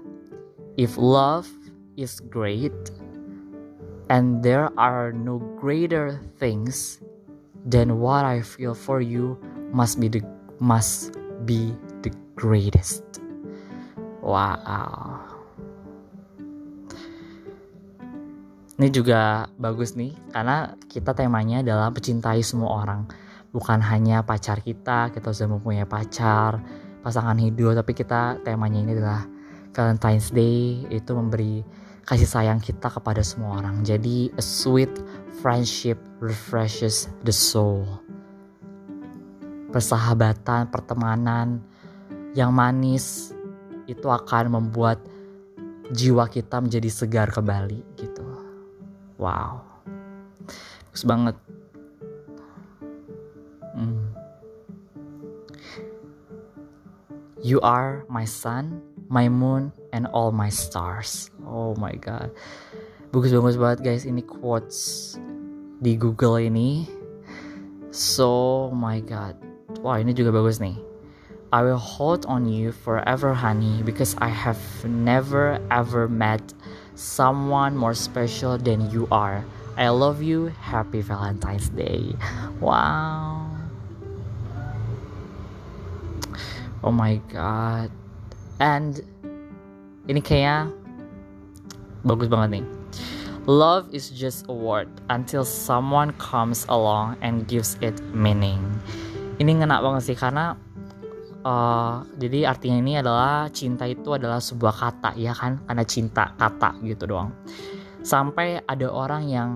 If 0.75 1.00
love 1.00 1.48
is 1.95 2.19
great, 2.19 2.75
and 4.12 4.43
there 4.43 4.69
are 4.75 5.15
no 5.15 5.39
greater 5.57 6.19
things 6.38 7.00
than 7.65 7.98
what 7.98 8.27
I 8.27 8.43
feel 8.43 8.77
for 8.77 9.01
you 9.01 9.39
must 9.74 9.98
be 9.98 10.12
the 10.12 10.22
must 10.60 11.15
be 11.48 11.74
the 12.03 12.11
greatest. 12.37 13.03
Wow. 14.22 15.22
Ini 18.75 18.92
juga 18.92 19.48
bagus 19.55 19.96
nih 19.96 20.11
karena 20.35 20.75
kita 20.92 21.16
temanya 21.16 21.63
adalah 21.63 21.87
mencintai 21.96 22.44
semua 22.44 22.83
orang. 22.83 23.07
Bukan 23.55 23.79
hanya 23.79 24.20
pacar 24.27 24.59
kita, 24.59 25.16
kita 25.16 25.31
sudah 25.31 25.55
mempunyai 25.55 25.87
pacar, 25.87 26.59
pasangan 27.05 27.37
hidup, 27.37 27.77
tapi 27.77 27.94
kita 27.94 28.41
temanya 28.41 28.81
ini 28.81 28.98
adalah 28.98 29.29
Valentine's 29.77 30.33
Day 30.33 30.89
itu 30.89 31.13
memberi 31.13 31.61
kasih 32.01 32.25
sayang 32.25 32.57
kita 32.57 32.89
kepada 32.89 33.22
semua 33.22 33.61
orang. 33.61 33.85
Jadi 33.85 34.33
a 34.33 34.41
sweet 34.41 34.89
friendship 35.37 36.01
refreshes 36.18 37.05
the 37.22 37.29
soul. 37.29 37.85
Persahabatan, 39.70 40.74
pertemanan 40.74 41.61
yang 42.33 42.50
manis 42.50 43.29
itu 43.85 44.09
akan 44.09 44.57
membuat 44.57 44.98
jiwa 45.94 46.25
kita 46.25 46.57
menjadi 46.57 46.89
segar 46.89 47.29
kembali 47.29 47.85
gitu. 48.01 48.25
Wow. 49.22 49.61
Bagus 50.89 51.05
banget. 51.05 51.37
You 57.46 57.62
are 57.62 58.10
my 58.10 58.25
sun, 58.25 58.81
my 59.05 59.29
moon, 59.29 59.70
and 59.94 60.10
all 60.10 60.34
my 60.34 60.50
stars. 60.50 61.29
Oh 61.46 61.77
my 61.77 61.94
god. 61.94 62.34
Bagus-bagus 63.14 63.62
banget 63.62 63.79
guys 63.86 64.01
ini 64.01 64.25
quotes 64.25 65.14
di 65.77 65.94
Google 65.94 66.42
ini. 66.42 66.90
So 67.94 68.74
my 68.74 68.98
god. 68.98 69.38
Wah, 69.86 70.01
ini 70.01 70.18
juga 70.18 70.34
bagus 70.34 70.58
nih. 70.58 70.74
I 71.53 71.62
will 71.62 71.77
hold 71.77 72.25
on 72.25 72.50
you 72.50 72.74
forever, 72.74 73.38
honey, 73.38 73.86
because 73.86 74.18
I 74.18 74.34
have 74.34 74.58
never 74.81 75.62
ever 75.70 76.10
met 76.10 76.42
someone 76.98 77.77
more 77.77 77.94
special 77.94 78.58
than 78.58 78.90
you 78.90 79.05
are. 79.14 79.46
I 79.77 79.94
love 79.94 80.25
you. 80.25 80.50
Happy 80.66 81.05
Valentine's 81.05 81.70
Day. 81.70 82.18
Wow. 82.58 83.54
Oh 86.85 86.93
my 86.93 87.17
god. 87.33 87.89
And 88.61 89.01
ini 90.05 90.21
kayaknya 90.21 90.69
bagus 92.05 92.29
banget 92.29 92.61
nih. 92.61 92.65
Love 93.50 93.89
is 93.89 94.13
just 94.13 94.45
a 94.50 94.53
word 94.53 94.85
until 95.09 95.41
someone 95.41 96.13
comes 96.21 96.65
along 96.69 97.17
and 97.25 97.50
gives 97.50 97.77
it 97.81 97.98
meaning. 98.13 98.61
Ini 99.41 99.65
ngena 99.65 99.81
banget 99.81 100.13
sih 100.13 100.17
karena 100.17 100.53
uh, 101.45 102.05
jadi 102.21 102.53
artinya 102.53 102.77
ini 102.81 102.93
adalah 103.01 103.50
cinta 103.53 103.85
itu 103.85 104.13
adalah 104.17 104.41
sebuah 104.41 104.74
kata 104.74 105.17
ya 105.17 105.33
kan 105.37 105.61
karena 105.65 105.83
cinta 105.85 106.33
kata 106.37 106.81
gitu 106.81 107.05
doang 107.05 107.29
sampai 108.01 108.61
ada 108.65 108.89
orang 108.89 109.29
yang 109.29 109.50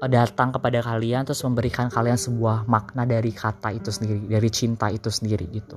datang 0.00 0.48
kepada 0.48 0.80
kalian 0.80 1.28
terus 1.28 1.44
memberikan 1.44 1.92
kalian 1.92 2.16
sebuah 2.16 2.64
makna 2.64 3.04
dari 3.04 3.36
kata 3.36 3.76
itu 3.76 3.92
sendiri 3.92 4.24
dari 4.32 4.48
cinta 4.48 4.88
itu 4.88 5.12
sendiri 5.12 5.44
gitu 5.52 5.76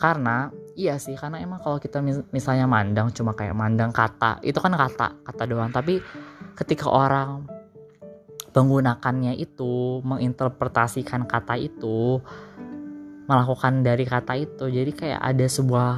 karena 0.00 0.48
iya 0.80 0.96
sih 0.96 1.12
karena 1.12 1.44
emang 1.44 1.60
kalau 1.60 1.76
kita 1.76 2.00
misalnya 2.32 2.64
mandang 2.64 3.12
cuma 3.12 3.36
kayak 3.36 3.52
mandang 3.52 3.92
kata 3.92 4.40
itu 4.40 4.56
kan 4.56 4.72
kata 4.72 5.20
kata 5.28 5.42
doang. 5.44 5.68
Tapi 5.68 6.00
ketika 6.56 6.88
orang 6.88 7.44
menggunakannya 8.56 9.36
itu 9.36 10.00
menginterpretasikan 10.02 11.28
kata 11.28 11.60
itu 11.60 12.18
melakukan 13.28 13.86
dari 13.86 14.08
kata 14.08 14.34
itu 14.40 14.72
jadi 14.72 14.90
kayak 14.90 15.20
ada 15.20 15.46
sebuah 15.46 15.90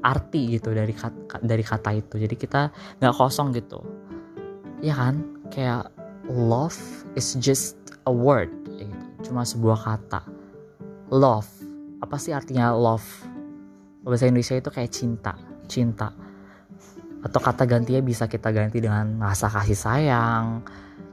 arti 0.00 0.56
gitu 0.56 0.72
dari 0.72 0.94
kata, 0.94 1.42
dari 1.44 1.60
kata 1.66 1.90
itu. 1.92 2.14
Jadi 2.22 2.34
kita 2.38 2.70
nggak 3.02 3.14
kosong 3.18 3.52
gitu. 3.52 3.82
Ya 4.80 4.96
kan? 4.96 5.20
Kayak 5.50 5.92
love 6.30 6.78
is 7.18 7.34
just 7.42 7.76
a 8.06 8.14
word 8.14 8.48
gitu. 8.78 8.94
cuma 9.26 9.44
sebuah 9.44 9.76
kata. 9.76 10.24
Love. 11.12 11.50
Apa 12.00 12.16
sih 12.16 12.32
artinya 12.32 12.72
love 12.72 13.04
bahasa 14.00 14.26
Indonesia 14.28 14.56
itu 14.56 14.70
kayak 14.72 14.90
cinta 14.90 15.32
cinta. 15.70 16.10
Atau 17.22 17.38
kata 17.38 17.68
gantinya 17.68 18.02
bisa 18.02 18.26
kita 18.26 18.50
ganti 18.50 18.82
dengan 18.82 19.22
rasa 19.22 19.46
kasih 19.46 19.78
sayang 19.78 20.46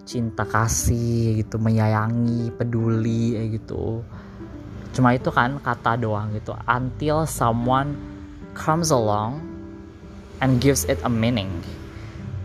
cinta 0.08 0.48
kasih 0.48 1.44
gitu 1.44 1.60
menyayangi 1.60 2.56
peduli 2.56 3.36
gitu. 3.52 4.02
Cuma 4.96 5.12
itu 5.14 5.28
kan 5.30 5.60
kata 5.60 6.00
doang 6.00 6.32
gitu. 6.32 6.56
Until 6.66 7.28
someone 7.28 7.94
comes 8.56 8.90
along 8.90 9.44
and 10.40 10.64
gives 10.64 10.88
it 10.88 10.98
a 11.04 11.12
meaning. 11.12 11.52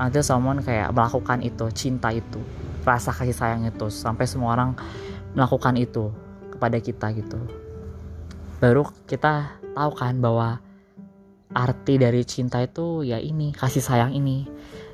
Until 0.02 0.26
someone 0.26 0.58
kayak 0.60 0.90
melakukan 0.90 1.38
itu 1.46 1.70
cinta 1.70 2.10
itu 2.10 2.42
rasa 2.82 3.14
kasih 3.14 3.32
sayang 3.32 3.62
itu 3.70 3.86
sampai 3.94 4.26
semua 4.26 4.58
orang 4.58 4.74
melakukan 5.38 5.78
itu 5.78 6.10
kepada 6.50 6.82
kita 6.82 7.14
gitu. 7.14 7.38
Baru 8.58 8.90
kita 9.06 9.61
tahu 9.72 9.92
kan 9.96 10.20
bahwa 10.20 10.60
arti 11.52 12.00
dari 12.00 12.24
cinta 12.24 12.64
itu 12.64 13.04
ya 13.04 13.20
ini 13.20 13.52
kasih 13.52 13.84
sayang 13.84 14.12
ini. 14.16 14.48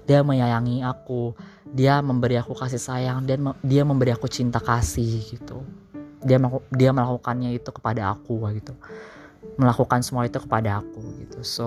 Dia 0.09 0.25
menyayangi 0.25 0.83
aku 0.83 1.37
dia 1.69 2.01
memberi 2.01 2.41
aku 2.41 2.57
kasih 2.57 2.81
sayang 2.81 3.29
dan 3.29 3.53
dia 3.61 3.85
memberi 3.85 4.15
aku 4.15 4.27
cinta 4.27 4.59
kasih 4.59 5.21
gitu. 5.29 5.63
Dia 6.25 6.41
dia 6.75 6.91
melakukannya 6.91 7.55
itu 7.55 7.71
kepada 7.71 8.17
aku 8.17 8.49
gitu. 8.57 8.75
Melakukan 9.61 10.01
semua 10.03 10.25
itu 10.27 10.41
kepada 10.41 10.81
aku 10.81 11.03
gitu. 11.23 11.39
So 11.45 11.67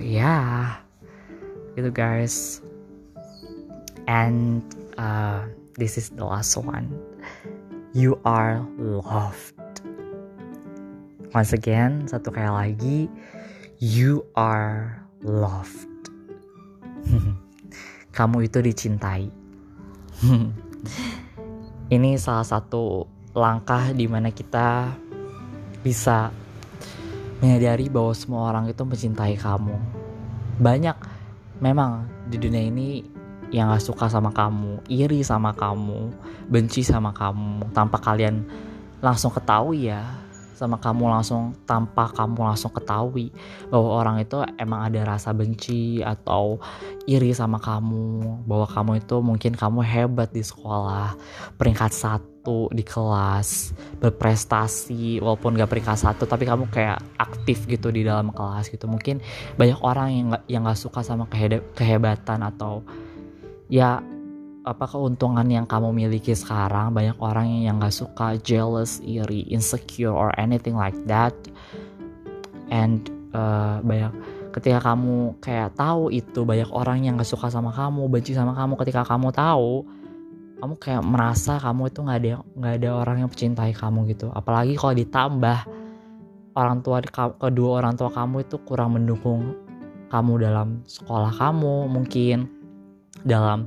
ya 0.00 0.24
yeah, 0.24 0.62
gitu 1.78 1.92
guys. 1.92 2.64
And 4.10 4.66
uh, 4.98 5.46
this 5.78 5.94
is 5.94 6.10
the 6.10 6.26
last 6.26 6.58
one. 6.58 6.90
You 7.92 8.18
are 8.24 8.64
loved 8.80 9.61
once 11.32 11.56
again 11.56 12.04
satu 12.08 12.28
kali 12.28 12.48
lagi 12.48 12.98
you 13.80 14.24
are 14.36 15.02
loved 15.24 15.88
kamu 18.16 18.48
itu 18.48 18.58
dicintai 18.60 19.28
ini 21.94 22.16
salah 22.16 22.46
satu 22.46 23.08
langkah 23.32 23.96
di 23.96 24.04
mana 24.04 24.28
kita 24.28 24.92
bisa 25.80 26.30
menyadari 27.42 27.90
bahwa 27.90 28.14
semua 28.14 28.54
orang 28.54 28.70
itu 28.70 28.86
mencintai 28.86 29.34
kamu. 29.34 29.74
Banyak 30.62 30.94
memang 31.58 32.06
di 32.30 32.38
dunia 32.38 32.62
ini 32.70 33.02
yang 33.50 33.74
gak 33.74 33.82
suka 33.82 34.06
sama 34.06 34.30
kamu, 34.30 34.78
iri 34.86 35.26
sama 35.26 35.50
kamu, 35.52 36.14
benci 36.48 36.86
sama 36.86 37.10
kamu, 37.10 37.66
tanpa 37.74 37.98
kalian 37.98 38.46
langsung 39.02 39.34
ketahui 39.34 39.90
ya 39.90 40.21
sama 40.54 40.76
kamu 40.78 41.08
langsung 41.08 41.56
tanpa 41.64 42.12
kamu 42.12 42.52
langsung 42.52 42.70
ketahui 42.70 43.32
bahwa 43.72 43.88
orang 44.04 44.16
itu 44.22 44.40
emang 44.60 44.86
ada 44.86 45.16
rasa 45.16 45.32
benci 45.32 46.04
atau 46.04 46.60
iri 47.08 47.32
sama 47.34 47.58
kamu 47.58 48.44
bahwa 48.46 48.66
kamu 48.68 48.92
itu 49.02 49.16
mungkin 49.18 49.52
kamu 49.56 49.80
hebat 49.82 50.30
di 50.30 50.44
sekolah 50.44 51.16
peringkat 51.56 51.92
satu 51.92 52.68
di 52.74 52.82
kelas 52.82 53.74
berprestasi 54.02 55.22
walaupun 55.22 55.54
gak 55.54 55.70
peringkat 55.70 55.98
satu 55.98 56.26
tapi 56.26 56.46
kamu 56.46 56.66
kayak 56.70 56.98
aktif 57.18 57.64
gitu 57.66 57.90
di 57.94 58.06
dalam 58.06 58.34
kelas 58.34 58.70
gitu. 58.70 58.86
Mungkin 58.90 59.22
banyak 59.56 59.78
orang 59.82 60.08
yang 60.10 60.26
gak, 60.34 60.44
yang 60.50 60.62
gak 60.66 60.78
suka 60.78 61.00
sama 61.06 61.26
kehebatan 61.74 62.42
atau 62.42 62.82
ya 63.72 64.04
apa 64.62 64.86
keuntungan 64.86 65.46
yang 65.50 65.66
kamu 65.66 65.90
miliki 65.90 66.34
sekarang? 66.38 66.94
Banyak 66.94 67.18
orang 67.18 67.66
yang 67.66 67.82
gak 67.82 67.94
suka 67.94 68.38
jealous 68.38 69.02
iri 69.02 69.42
insecure 69.50 70.14
or 70.14 70.30
anything 70.38 70.78
like 70.78 70.96
that. 71.10 71.34
And 72.70 73.02
uh, 73.34 73.82
banyak 73.82 74.14
ketika 74.54 74.92
kamu 74.92 75.40
kayak 75.42 75.74
tahu 75.74 76.12
itu 76.14 76.46
banyak 76.46 76.70
orang 76.70 77.02
yang 77.02 77.18
gak 77.18 77.26
suka 77.26 77.50
sama 77.50 77.74
kamu 77.74 78.06
benci 78.06 78.36
sama 78.36 78.54
kamu 78.54 78.78
ketika 78.78 79.02
kamu 79.02 79.32
tahu 79.34 79.82
kamu 80.62 80.74
kayak 80.78 81.02
merasa 81.02 81.58
kamu 81.58 81.90
itu 81.90 82.06
nggak 82.06 82.18
ada 82.22 82.30
nggak 82.54 82.74
ada 82.78 82.90
orang 82.94 83.16
yang 83.18 83.30
mencintai 83.34 83.74
kamu 83.74 84.14
gitu. 84.14 84.30
Apalagi 84.30 84.78
kalau 84.78 84.94
ditambah 84.94 85.58
orang 86.54 86.78
tua 86.86 87.02
kedua 87.34 87.70
orang 87.82 87.98
tua 87.98 88.14
kamu 88.14 88.46
itu 88.46 88.62
kurang 88.62 88.94
mendukung 88.94 89.58
kamu 90.14 90.32
dalam 90.38 90.68
sekolah 90.86 91.34
kamu 91.34 91.90
mungkin 91.90 92.46
dalam 93.26 93.66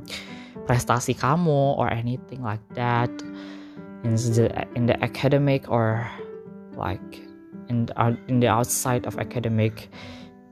prestasi 0.65 1.13
kamu 1.13 1.77
or 1.77 1.87
anything 1.93 2.41
like 2.41 2.61
that 2.73 3.09
in 4.05 4.17
the 4.17 4.45
in 4.77 4.85
the 4.85 4.97
academic 5.01 5.65
or 5.69 6.05
like 6.77 7.25
in 7.69 7.85
the, 7.89 7.93
in 8.29 8.41
the 8.41 8.49
outside 8.49 9.05
of 9.09 9.17
academic. 9.17 9.89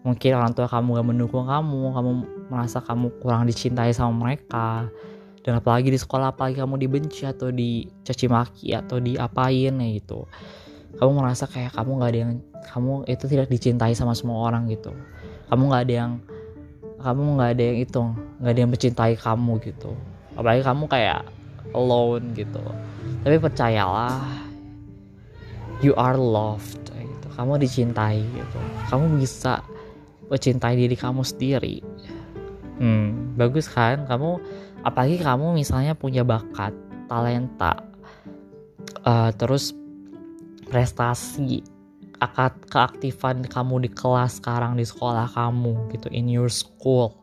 Mungkin 0.04 0.36
orang 0.36 0.52
tua 0.52 0.67
kamu 0.67 0.99
gak 0.99 1.08
mendukung 1.08 1.45
kamu 1.47 1.95
kamu 1.95 2.12
merasa 2.52 2.84
kamu 2.84 3.08
kurang 3.23 3.47
dicintai 3.47 3.95
sama 3.95 4.12
mereka. 4.12 4.91
Dan 5.43 5.60
apalagi 5.60 5.91
di 5.91 5.99
sekolah 5.99 6.36
apalagi 6.36 6.60
kamu 6.60 6.80
dibenci 6.80 7.28
atau 7.28 7.52
dicaci 7.52 8.26
maki 8.32 8.67
atau 8.76 8.99
diapain 8.99 9.76
ya 9.76 9.88
gitu. 9.99 10.28
Kamu 10.99 11.19
merasa 11.19 11.47
kayak 11.47 11.76
kamu 11.76 11.99
nggak 11.99 12.12
ada 12.15 12.19
yang 12.19 12.34
kamu 12.63 12.93
itu 13.12 13.26
tidak 13.28 13.47
dicintai 13.52 13.93
sama 13.95 14.15
semua 14.15 14.43
orang 14.47 14.71
gitu. 14.71 14.95
Kamu 15.52 15.71
nggak 15.71 15.84
ada 15.88 15.93
yang 15.93 16.12
kamu 17.04 17.38
nggak 17.38 17.52
ada 17.54 17.63
yang 17.63 17.78
itu 17.84 18.02
nggak 18.39 18.52
ada 18.52 18.60
yang 18.63 18.72
mencintai 18.72 19.13
kamu 19.20 19.54
gitu. 19.62 19.92
Apalagi 20.39 20.63
kamu 20.63 20.84
kayak 20.88 21.22
alone 21.76 22.26
gitu. 22.34 22.63
Tapi 23.22 23.36
percayalah 23.38 24.24
you 25.84 25.92
are 26.00 26.16
loved 26.16 26.88
gitu. 26.88 27.28
Kamu 27.36 27.60
dicintai 27.60 28.24
gitu. 28.24 28.60
Kamu 28.88 29.20
bisa 29.20 29.60
mencintai 30.32 30.80
diri 30.80 30.96
kamu 30.96 31.22
sendiri. 31.28 31.84
Hmm 32.80 33.36
bagus 33.36 33.68
kan? 33.68 34.08
Kamu 34.08 34.39
apalagi 34.88 35.20
kamu 35.20 35.54
misalnya 35.60 35.94
punya 35.94 36.24
bakat 36.24 36.72
talenta 37.12 37.84
uh, 39.04 39.32
terus 39.36 39.76
prestasi 40.72 41.63
akad 42.24 42.56
keaktifan 42.72 43.44
kamu 43.44 43.88
di 43.88 43.90
kelas 43.92 44.40
sekarang 44.40 44.80
di 44.80 44.88
sekolah 44.88 45.28
kamu 45.36 45.92
gitu 45.92 46.08
in 46.16 46.32
your 46.32 46.48
school. 46.48 47.20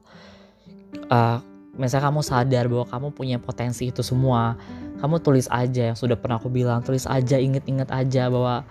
Uh, 1.08 1.40
misalnya 1.78 2.12
kamu 2.12 2.20
sadar 2.20 2.64
bahwa 2.68 2.86
kamu 2.86 3.08
punya 3.14 3.36
potensi 3.40 3.88
itu 3.88 4.04
semua 4.04 4.58
kamu 5.00 5.16
tulis 5.24 5.48
aja 5.48 5.90
yang 5.90 5.96
sudah 5.96 6.18
pernah 6.18 6.36
aku 6.36 6.52
bilang 6.52 6.84
tulis 6.84 7.08
aja 7.08 7.40
inget-inget 7.40 7.88
aja 7.88 8.28
bahwa 8.28 8.68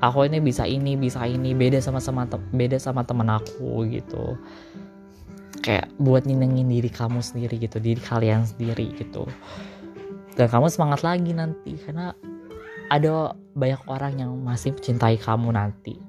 aku 0.00 0.24
ini 0.24 0.40
bisa 0.40 0.64
ini 0.64 0.96
bisa 0.96 1.20
ini 1.28 1.52
beda 1.52 1.82
sama 1.84 2.00
sama 2.00 2.24
beda 2.56 2.80
sama 2.80 3.04
temen 3.04 3.28
aku 3.28 3.84
gitu. 3.92 4.38
Kayak 5.60 5.92
buat 6.00 6.24
nyenengin 6.24 6.70
diri 6.72 6.88
kamu 6.88 7.20
sendiri 7.20 7.60
gitu 7.60 7.76
diri 7.82 8.00
kalian 8.00 8.48
sendiri 8.48 8.96
gitu. 8.96 9.28
Dan 10.38 10.46
kamu 10.48 10.70
semangat 10.72 11.04
lagi 11.04 11.34
nanti 11.34 11.76
karena 11.82 12.14
ada 12.88 13.36
banyak 13.52 13.82
orang 13.88 14.12
yang 14.20 14.32
masih 14.40 14.72
mencintai 14.72 15.20
kamu 15.20 15.52
nanti. 15.52 16.00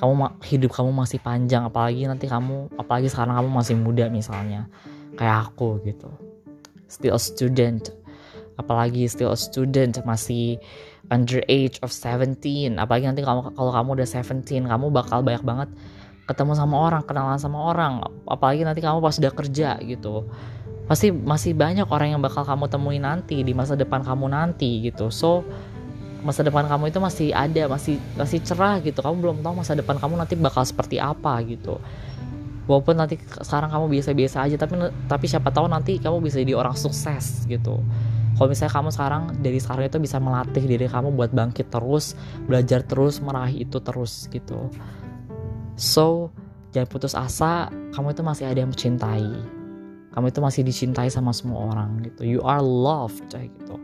Kamu 0.00 0.42
hidup 0.44 0.70
kamu 0.76 0.90
masih 0.92 1.18
panjang 1.22 1.64
apalagi 1.64 2.04
nanti 2.04 2.28
kamu 2.28 2.74
apalagi 2.76 3.08
sekarang 3.08 3.38
kamu 3.38 3.48
masih 3.48 3.74
muda 3.80 4.06
misalnya. 4.12 4.68
Kayak 5.16 5.52
aku 5.52 5.80
gitu. 5.84 6.10
Still 6.88 7.16
a 7.16 7.20
student. 7.20 7.92
Apalagi 8.60 9.08
still 9.08 9.32
a 9.32 9.38
student 9.38 9.96
masih 10.04 10.60
under 11.08 11.40
age 11.48 11.76
of 11.84 11.92
17 11.92 12.78
apalagi 12.78 13.04
nanti 13.04 13.20
kalau 13.20 13.52
kalau 13.52 13.72
kamu 13.74 14.00
udah 14.00 14.08
17 14.08 14.64
kamu 14.64 14.86
bakal 14.94 15.20
banyak 15.20 15.44
banget 15.44 15.68
ketemu 16.24 16.52
sama 16.54 16.76
orang 16.78 17.02
kenalan 17.04 17.38
sama 17.40 17.58
orang. 17.72 18.04
Apalagi 18.28 18.62
nanti 18.62 18.80
kamu 18.80 19.02
pas 19.02 19.16
udah 19.18 19.32
kerja 19.34 19.76
gitu. 19.82 20.28
Pasti 20.86 21.10
masih 21.10 21.54
banyak 21.54 21.86
orang 21.88 22.16
yang 22.16 22.22
bakal 22.22 22.42
kamu 22.44 22.68
temui 22.70 22.98
nanti 22.98 23.42
di 23.42 23.52
masa 23.54 23.74
depan 23.74 24.02
kamu 24.02 24.30
nanti 24.30 24.82
gitu. 24.86 25.10
So 25.10 25.42
masa 26.22 26.46
depan 26.46 26.64
kamu 26.70 26.94
itu 26.94 26.98
masih 27.02 27.28
ada 27.34 27.66
masih 27.66 27.98
masih 28.14 28.38
cerah 28.42 28.78
gitu. 28.80 29.02
Kamu 29.02 29.18
belum 29.18 29.36
tahu 29.42 29.54
masa 29.58 29.74
depan 29.74 29.98
kamu 29.98 30.14
nanti 30.18 30.34
bakal 30.38 30.62
seperti 30.62 31.02
apa 31.02 31.42
gitu. 31.42 31.82
Walaupun 32.70 32.94
nanti 32.94 33.18
sekarang 33.42 33.74
kamu 33.74 33.90
biasa-biasa 33.98 34.46
aja 34.46 34.56
tapi 34.56 34.78
tapi 35.10 35.26
siapa 35.26 35.50
tahu 35.50 35.66
nanti 35.66 35.98
kamu 35.98 36.22
bisa 36.22 36.38
jadi 36.38 36.54
orang 36.54 36.78
sukses 36.78 37.44
gitu. 37.50 37.82
Kalau 38.38 38.48
misalnya 38.48 38.72
kamu 38.72 38.88
sekarang 38.94 39.22
dari 39.42 39.58
sekarang 39.60 39.84
itu 39.90 39.98
bisa 40.00 40.16
melatih 40.22 40.64
diri 40.64 40.86
kamu 40.88 41.12
buat 41.12 41.34
bangkit 41.34 41.68
terus 41.68 42.16
belajar 42.46 42.80
terus 42.86 43.18
meraih 43.18 43.66
itu 43.66 43.82
terus 43.82 44.30
gitu. 44.30 44.70
So 45.74 46.30
jangan 46.70 46.88
putus 46.88 47.18
asa 47.18 47.68
kamu 47.92 48.14
itu 48.14 48.22
masih 48.22 48.44
ada 48.46 48.58
yang 48.62 48.70
mencintai. 48.70 49.30
Kamu 50.12 50.28
itu 50.28 50.40
masih 50.44 50.62
dicintai 50.62 51.08
sama 51.10 51.34
semua 51.34 51.72
orang 51.72 51.98
gitu. 52.06 52.22
You 52.22 52.40
are 52.46 52.62
loved 52.62 53.26
gitu 53.32 53.76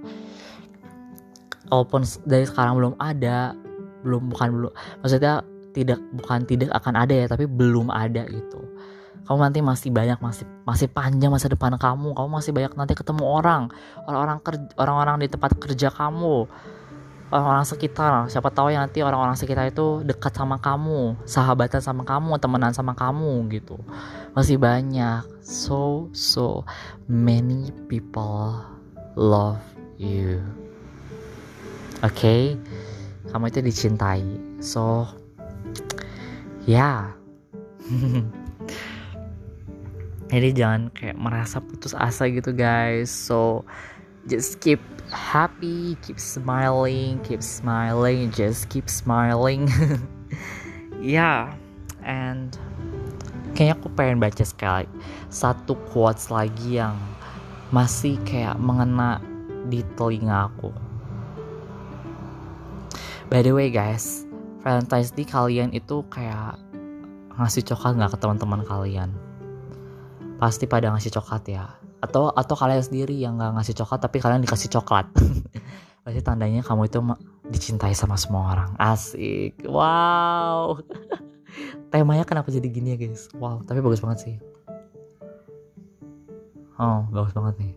walaupun 1.69 2.05
dari 2.25 2.45
sekarang 2.45 2.77
belum 2.77 2.95
ada 3.01 3.55
belum 4.03 4.33
bukan 4.33 4.49
belum 4.53 4.73
maksudnya 5.05 5.45
tidak 5.77 6.01
bukan 6.17 6.49
tidak 6.49 6.71
akan 6.75 6.95
ada 6.97 7.15
ya 7.15 7.27
tapi 7.29 7.45
belum 7.47 7.93
ada 7.93 8.25
gitu. 8.27 8.61
Kamu 9.29 9.45
nanti 9.45 9.61
masih 9.61 9.93
banyak 9.93 10.17
masih 10.25 10.49
masih 10.65 10.89
panjang 10.89 11.29
masa 11.29 11.53
depan 11.53 11.77
kamu 11.77 12.17
kamu 12.17 12.29
masih 12.33 12.53
banyak 12.57 12.73
nanti 12.73 12.97
ketemu 12.97 13.29
orang 13.29 13.69
orang-orang 14.09 14.41
orang-orang 14.81 15.17
di 15.21 15.29
tempat 15.29 15.53
kerja 15.61 15.93
kamu 15.93 16.49
orang-orang 17.29 17.67
sekitar. 17.69 18.33
Siapa 18.33 18.49
tahu 18.49 18.73
ya 18.73 18.81
nanti 18.81 19.05
orang-orang 19.05 19.37
sekitar 19.37 19.69
itu 19.69 20.01
dekat 20.01 20.33
sama 20.33 20.57
kamu 20.57 21.21
sahabatan 21.29 21.85
sama 21.85 22.09
kamu 22.09 22.41
temenan 22.41 22.73
sama 22.73 22.97
kamu 22.97 23.53
gitu. 23.53 23.77
Masih 24.33 24.57
banyak. 24.57 25.29
So 25.45 26.09
so 26.17 26.65
many 27.05 27.69
people 27.89 28.65
love 29.13 29.61
you 30.01 30.41
oke 32.03 32.15
okay? 32.15 32.55
kamu 33.31 33.51
itu 33.51 33.61
dicintai 33.65 34.25
so 34.63 35.07
ya 36.69 37.11
jadi 40.33 40.49
jangan 40.53 40.93
kayak 40.93 41.17
merasa 41.17 41.59
putus 41.59 41.97
asa 41.97 42.29
gitu 42.29 42.53
guys 42.53 43.09
so 43.11 43.65
just 44.29 44.61
keep 44.61 44.79
happy 45.09 45.97
keep 46.05 46.21
smiling 46.21 47.17
keep 47.25 47.41
smiling 47.41 48.29
just 48.31 48.69
keep 48.69 48.87
smiling 48.87 49.67
ya 51.01 51.03
yeah. 51.03 51.41
and 52.05 52.61
kayaknya 53.57 53.75
aku 53.81 53.89
pengen 53.97 54.21
baca 54.21 54.45
sekali 54.45 54.87
satu 55.33 55.75
quotes 55.91 56.29
lagi 56.29 56.79
yang 56.79 56.95
masih 57.69 58.17
kayak 58.25 58.57
mengena 58.57 59.21
di 59.69 59.85
telinga 60.01 60.49
aku. 60.49 60.73
By 63.29 63.45
the 63.45 63.53
way 63.53 63.69
guys, 63.69 64.25
Valentine's 64.65 65.13
Day 65.13 65.29
kalian 65.29 65.69
itu 65.77 66.01
kayak 66.09 66.57
ngasih 67.37 67.61
coklat 67.61 68.01
nggak 68.01 68.17
ke 68.17 68.19
teman-teman 68.25 68.65
kalian? 68.65 69.13
Pasti 70.41 70.65
pada 70.65 70.89
ngasih 70.89 71.13
coklat 71.13 71.45
ya. 71.45 71.77
Atau 72.01 72.33
atau 72.33 72.57
kalian 72.57 72.81
sendiri 72.81 73.13
yang 73.13 73.37
nggak 73.37 73.61
ngasih 73.61 73.85
coklat 73.85 74.01
tapi 74.01 74.25
kalian 74.25 74.41
dikasih 74.41 74.73
coklat. 74.73 75.13
Pasti 76.09 76.21
tandanya 76.25 76.65
kamu 76.65 76.89
itu 76.89 77.05
dicintai 77.53 77.93
sama 77.93 78.17
semua 78.17 78.57
orang. 78.57 78.71
Asik. 78.81 79.61
Wow. 79.69 80.81
Temanya 81.93 82.25
kenapa 82.25 82.49
jadi 82.49 82.65
gini 82.73 82.97
ya 82.97 82.99
guys? 82.99 83.29
Wow, 83.37 83.61
tapi 83.69 83.85
bagus 83.85 84.01
banget 84.01 84.25
sih. 84.25 84.37
Oh, 86.81 87.05
bagus 87.13 87.37
banget 87.37 87.61
nih. 87.61 87.73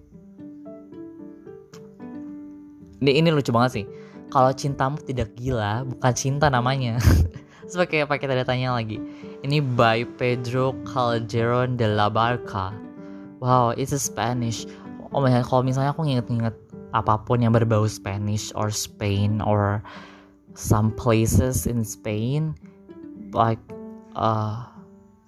Ini, 3.04 3.12
ini 3.20 3.30
lucu 3.36 3.52
banget 3.52 3.84
sih. 3.84 3.86
Kalau 4.32 4.56
cintamu 4.56 4.96
tidak 5.04 5.36
gila, 5.36 5.84
bukan 5.84 6.14
cinta 6.16 6.48
namanya. 6.48 6.96
Sebagai 7.72 8.08
pakai 8.08 8.32
tanda 8.32 8.48
tanya 8.48 8.72
lagi. 8.80 8.96
Ini 9.44 9.60
by 9.76 10.08
Pedro 10.16 10.72
Calderon 10.88 11.76
de 11.76 11.92
la 11.92 12.08
Barca. 12.08 12.72
Wow, 13.44 13.76
it's 13.76 13.92
a 13.92 14.00
Spanish. 14.00 14.64
Oh 15.12 15.20
my 15.20 15.36
god, 15.36 15.44
kalau 15.44 15.68
misalnya 15.68 15.92
aku 15.92 16.08
nginget-nginget 16.08 16.56
apa 16.96 17.20
pun 17.28 17.44
yang 17.44 17.52
berbau 17.52 17.88
Spanish 17.92 18.56
or 18.56 18.72
Spain 18.72 19.44
or 19.44 19.84
some 20.56 20.96
places 20.96 21.68
in 21.68 21.84
Spain, 21.84 22.56
like 23.36 23.60
uh, 24.16 24.64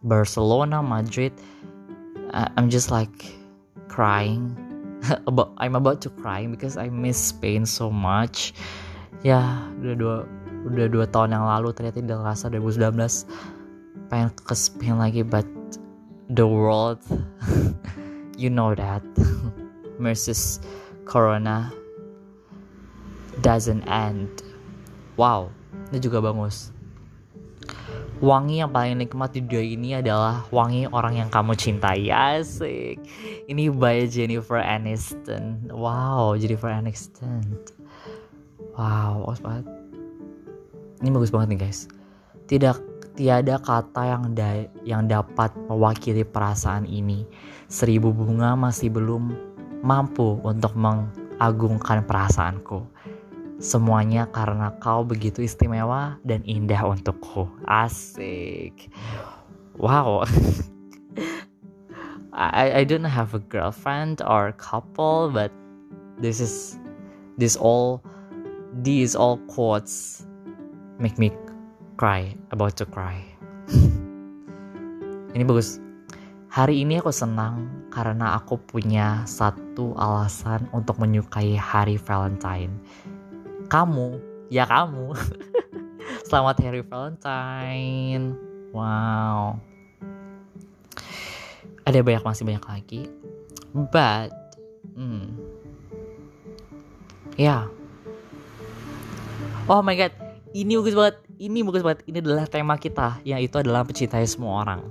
Barcelona, 0.07 0.79
Madrid, 0.79 1.35
I'm 2.31 2.71
just 2.71 2.87
like 2.87 3.11
crying 3.91 4.55
I'm 5.57 5.75
about 5.75 6.01
to 6.01 6.09
cry 6.09 6.47
because 6.47 6.77
I 6.77 6.89
miss 6.89 7.17
Spain 7.17 7.65
so 7.65 7.91
much 7.91 8.53
ya 9.21 9.69
udah 9.77 9.95
dua 9.95 10.17
udah 10.63 10.87
dua 10.87 11.05
tahun 11.11 11.35
yang 11.35 11.45
lalu 11.45 11.75
ternyata 11.75 11.99
udah 11.99 12.17
ngerasa 12.23 12.45
2019 12.49 14.09
pengen 14.09 14.29
ke 14.31 14.55
Spain 14.55 14.95
lagi 14.97 15.21
but 15.21 15.45
the 16.31 16.45
world 16.47 16.99
you 18.41 18.49
know 18.49 18.73
that. 18.73 19.03
Versus 20.01 20.57
Corona 21.05 21.69
doesn't 23.45 23.85
end. 23.85 24.41
Wow 25.15 25.53
ini 25.93 26.01
juga 26.01 26.23
bagus. 26.23 26.73
Wangi 28.23 28.63
yang 28.63 28.71
paling 28.71 29.03
nikmat 29.03 29.35
di 29.35 29.43
dunia 29.43 29.63
ini 29.67 29.89
adalah 29.99 30.47
wangi 30.47 30.87
orang 30.89 31.19
yang 31.19 31.29
kamu 31.29 31.59
cintai. 31.59 32.07
Asik. 32.07 32.97
Ini 33.51 33.67
by 33.67 34.07
Jennifer 34.07 34.63
Aniston. 34.63 35.69
Wow 35.69 36.39
Jennifer 36.39 36.71
Aniston 36.71 37.43
wow 38.77 39.25
bagus 39.27 39.41
banget 39.41 39.65
ini 41.01 41.09
bagus 41.11 41.31
banget 41.33 41.47
nih 41.53 41.59
guys 41.67 41.79
tidak 42.49 42.77
tiada 43.13 43.61
kata 43.61 44.01
yang 44.09 44.23
da 44.33 44.65
yang 44.83 45.05
dapat 45.05 45.53
mewakili 45.69 46.25
perasaan 46.25 46.89
ini 46.89 47.25
seribu 47.69 48.09
bunga 48.09 48.57
masih 48.57 48.89
belum 48.89 49.33
mampu 49.85 50.41
untuk 50.41 50.73
mengagungkan 50.73 52.01
perasaanku 52.07 52.93
Semuanya 53.63 54.27
karena 54.27 54.75
kau 54.83 55.07
begitu 55.07 55.39
istimewa 55.39 56.19
dan 56.27 56.43
indah 56.43 56.83
untukku. 56.83 57.47
Asik. 57.63 58.91
Wow. 59.79 60.27
I 62.35 62.81
I 62.81 62.83
don't 62.83 63.07
have 63.07 63.31
a 63.31 63.39
girlfriend 63.39 64.19
or 64.19 64.51
couple, 64.59 65.31
but 65.31 65.47
this 66.19 66.43
is 66.43 66.75
this 67.39 67.55
all 67.55 68.03
these 68.81 69.13
all 69.13 69.37
quotes 69.45 70.25
make 70.97 71.21
me 71.21 71.29
cry 72.01 72.33
about 72.49 72.73
to 72.81 72.89
cry. 72.89 73.21
Ini 75.37 75.45
bagus. 75.45 75.77
Hari 76.53 76.85
ini 76.85 77.01
aku 77.01 77.09
senang 77.09 77.89
karena 77.89 78.37
aku 78.37 78.61
punya 78.61 79.25
satu 79.25 79.97
alasan 79.97 80.69
untuk 80.69 81.01
menyukai 81.01 81.57
hari 81.57 81.97
Valentine 81.97 82.77
kamu 83.73 84.21
ya 84.53 84.69
kamu 84.69 85.17
selamat 86.29 86.55
hari 86.61 86.81
Valentine 86.85 88.37
wow 88.69 89.57
ada 91.81 91.97
banyak 92.05 92.21
masih 92.21 92.45
banyak 92.45 92.65
lagi 92.69 93.01
but 93.89 94.29
hmm, 94.93 95.33
ya 97.33 97.65
yeah. 97.65 97.82
Oh 99.69 99.81
my 99.83 99.95
god 99.95 100.13
ini 100.53 100.75
bagus 100.79 100.95
banget 100.95 101.15
ini 101.39 101.59
bagus 101.63 101.83
banget 101.83 101.99
ini 102.07 102.17
adalah 102.19 102.45
tema 102.47 102.75
kita 102.75 103.19
yang 103.23 103.39
itu 103.39 103.55
adalah 103.59 103.87
mencintai 103.87 104.25
semua 104.27 104.63
orang 104.65 104.81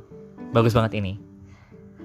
bagus 0.52 0.72
banget 0.76 1.00
ini 1.00 1.20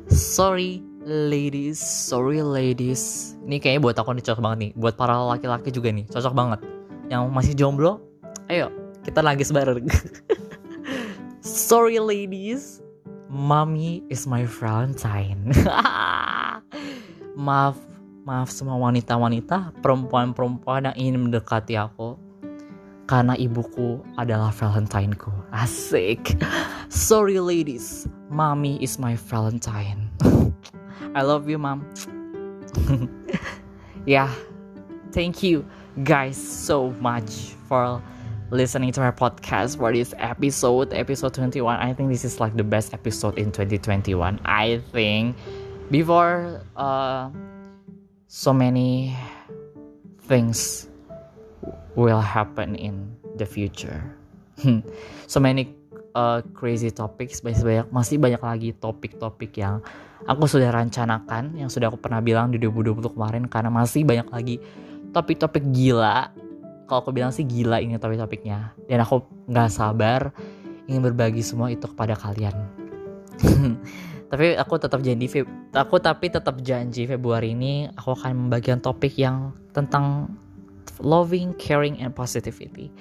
sorry 0.08 0.84
ladies, 1.08 1.80
sorry 1.80 2.43
ladies. 2.43 3.34
Ini 3.47 3.63
kayaknya 3.63 3.80
buat 3.80 3.95
aku 3.95 4.12
nih 4.12 4.27
cocok 4.27 4.43
banget 4.43 4.60
nih. 4.60 4.71
Buat 4.75 4.99
para 4.99 5.15
laki-laki 5.23 5.71
juga 5.71 5.88
nih, 5.95 6.03
cocok 6.12 6.34
banget. 6.36 6.60
Yang 7.08 7.23
masih 7.32 7.53
jomblo, 7.56 8.03
ayo 8.51 8.67
kita 9.08 9.23
lagi 9.23 9.47
sebareng. 9.47 9.88
sorry 11.39 12.03
ladies, 12.03 12.84
mommy 13.32 14.03
is 14.12 14.27
my 14.27 14.43
Valentine. 14.43 15.56
maaf, 17.47 17.80
maaf 18.27 18.51
semua 18.51 18.75
wanita-wanita, 18.75 19.80
perempuan-perempuan 19.80 20.91
yang 20.91 20.95
ingin 20.99 21.15
mendekati 21.32 21.80
aku. 21.80 22.19
Karena 23.08 23.39
ibuku 23.39 24.04
adalah 24.20 24.52
Valentineku. 24.52 25.32
Asik. 25.56 26.36
Sorry 26.91 27.39
ladies, 27.39 28.04
mommy 28.28 28.76
is 28.84 29.00
my 29.00 29.15
Valentine. 29.32 30.12
I 31.15 31.24
love 31.24 31.48
you, 31.48 31.56
mom. 31.56 31.88
yeah, 34.06 34.28
thank 35.15 35.39
you 35.39 35.63
guys 36.04 36.36
so 36.36 36.91
much 37.00 37.56
for 37.72 38.04
listening 38.52 38.91
to 38.91 39.00
my 39.00 39.12
podcast 39.12 39.80
for 39.80 39.91
this 39.91 40.13
episode, 40.20 40.91
episode 40.91 41.34
21. 41.34 41.80
I 41.80 41.93
think 41.93 42.12
this 42.12 42.28
is 42.28 42.39
like 42.39 42.56
the 42.56 42.63
best 42.63 42.93
episode 42.93 43.39
in 43.39 43.56
2021. 43.56 44.39
I 44.43 44.84
think 44.91 45.36
before 45.91 46.60
uh, 46.76 47.32
so 48.28 48.52
many 48.52 49.15
things 50.28 50.88
will 51.97 52.21
happen 52.21 52.77
in 52.77 53.10
the 53.41 53.47
future. 53.49 54.05
so 55.31 55.41
many 55.41 55.73
uh, 56.13 56.45
crazy 56.53 56.93
topics 56.93 57.41
masih 57.41 57.65
banyak 57.65 57.88
masih 57.89 58.15
banyak 58.21 58.41
lagi 58.41 58.69
topik-topik 58.77 59.57
yang 59.57 59.81
aku 60.25 60.45
sudah 60.45 60.69
rencanakan 60.73 61.57
yang 61.57 61.69
sudah 61.69 61.89
aku 61.89 62.01
pernah 62.01 62.21
bilang 62.21 62.53
di 62.53 62.62
2020 62.62 63.17
kemarin 63.17 63.43
karena 63.49 63.69
masih 63.73 64.05
banyak 64.05 64.29
lagi 64.29 64.55
topik-topik 65.12 65.65
gila. 65.73 66.29
Kalau 66.88 67.03
aku 67.03 67.12
bilang 67.12 67.36
sih 67.36 67.43
gila 67.43 67.83
ini 67.83 67.99
topik-topiknya. 67.99 68.71
Dan 68.88 69.03
aku 69.03 69.25
nggak 69.51 69.69
sabar 69.73 70.31
ingin 70.88 71.03
berbagi 71.03 71.43
semua 71.43 71.67
itu 71.67 71.83
kepada 71.83 72.15
kalian. 72.15 72.55
Tapi 74.31 74.60
aku 74.60 74.75
tetap 74.75 74.99
janji 75.03 75.27
aku 75.71 76.03
tapi 76.03 76.27
tetap 76.27 76.60
janji 76.60 77.07
Februari 77.07 77.55
ini 77.55 77.88
aku 77.88 78.12
akan 78.12 78.36
membagikan 78.36 78.83
topik 78.83 79.15
yang 79.15 79.55
tentang 79.71 80.27
loving, 81.00 81.54
caring, 81.56 82.00
and 82.02 82.13
positivity. 82.13 82.91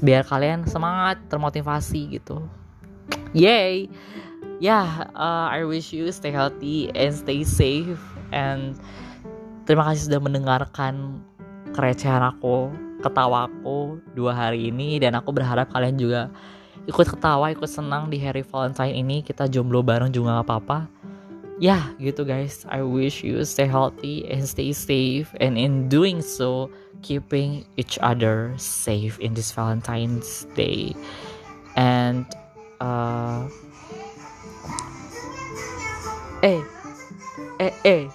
Biar 0.00 0.24
kalian 0.24 0.64
semangat 0.64 1.20
termotivasi 1.28 2.20
gitu. 2.20 2.44
Yay! 3.36 3.90
Yeah 4.62 5.10
uh, 5.18 5.50
I 5.50 5.66
wish 5.66 5.90
you 5.92 6.08
stay 6.14 6.30
healthy 6.30 6.88
and 6.94 7.12
stay 7.12 7.44
safe. 7.44 8.00
And 8.32 8.78
terima 9.68 9.84
kasih 9.92 10.08
sudah 10.08 10.20
mendengarkan 10.22 11.20
kerecehan 11.74 12.22
aku 12.22 12.72
ketawaku 13.04 14.00
dua 14.16 14.32
hari 14.32 14.72
ini. 14.72 14.96
Dan 15.02 15.18
aku 15.18 15.34
berharap 15.34 15.68
kalian 15.74 16.00
juga 16.00 16.32
ikut 16.88 17.06
ketawa 17.16 17.52
ikut 17.52 17.68
senang 17.68 18.08
di 18.08 18.16
hari 18.22 18.40
Valentine 18.40 18.94
ini. 18.94 19.20
Kita 19.20 19.50
jomblo 19.50 19.84
bareng 19.84 20.14
juga 20.14 20.40
gak 20.40 20.46
apa-apa 20.48 21.03
yeah, 21.58 21.90
gitu 22.02 22.24
guys 22.26 22.66
I 22.66 22.82
wish 22.82 23.22
you 23.22 23.44
stay 23.44 23.66
healthy 23.66 24.26
and 24.26 24.42
stay 24.48 24.72
safe 24.72 25.30
and 25.38 25.58
in 25.58 25.88
doing 25.88 26.22
so 26.22 26.70
keeping 27.02 27.66
each 27.76 27.98
other 28.00 28.54
safe 28.56 29.20
in 29.20 29.34
this 29.34 29.52
Valentine's 29.52 30.46
Day. 30.56 30.96
And 31.76 32.24
uh 32.80 33.46
eh 36.42 36.62
eh 37.60 37.72
eh 37.84 38.08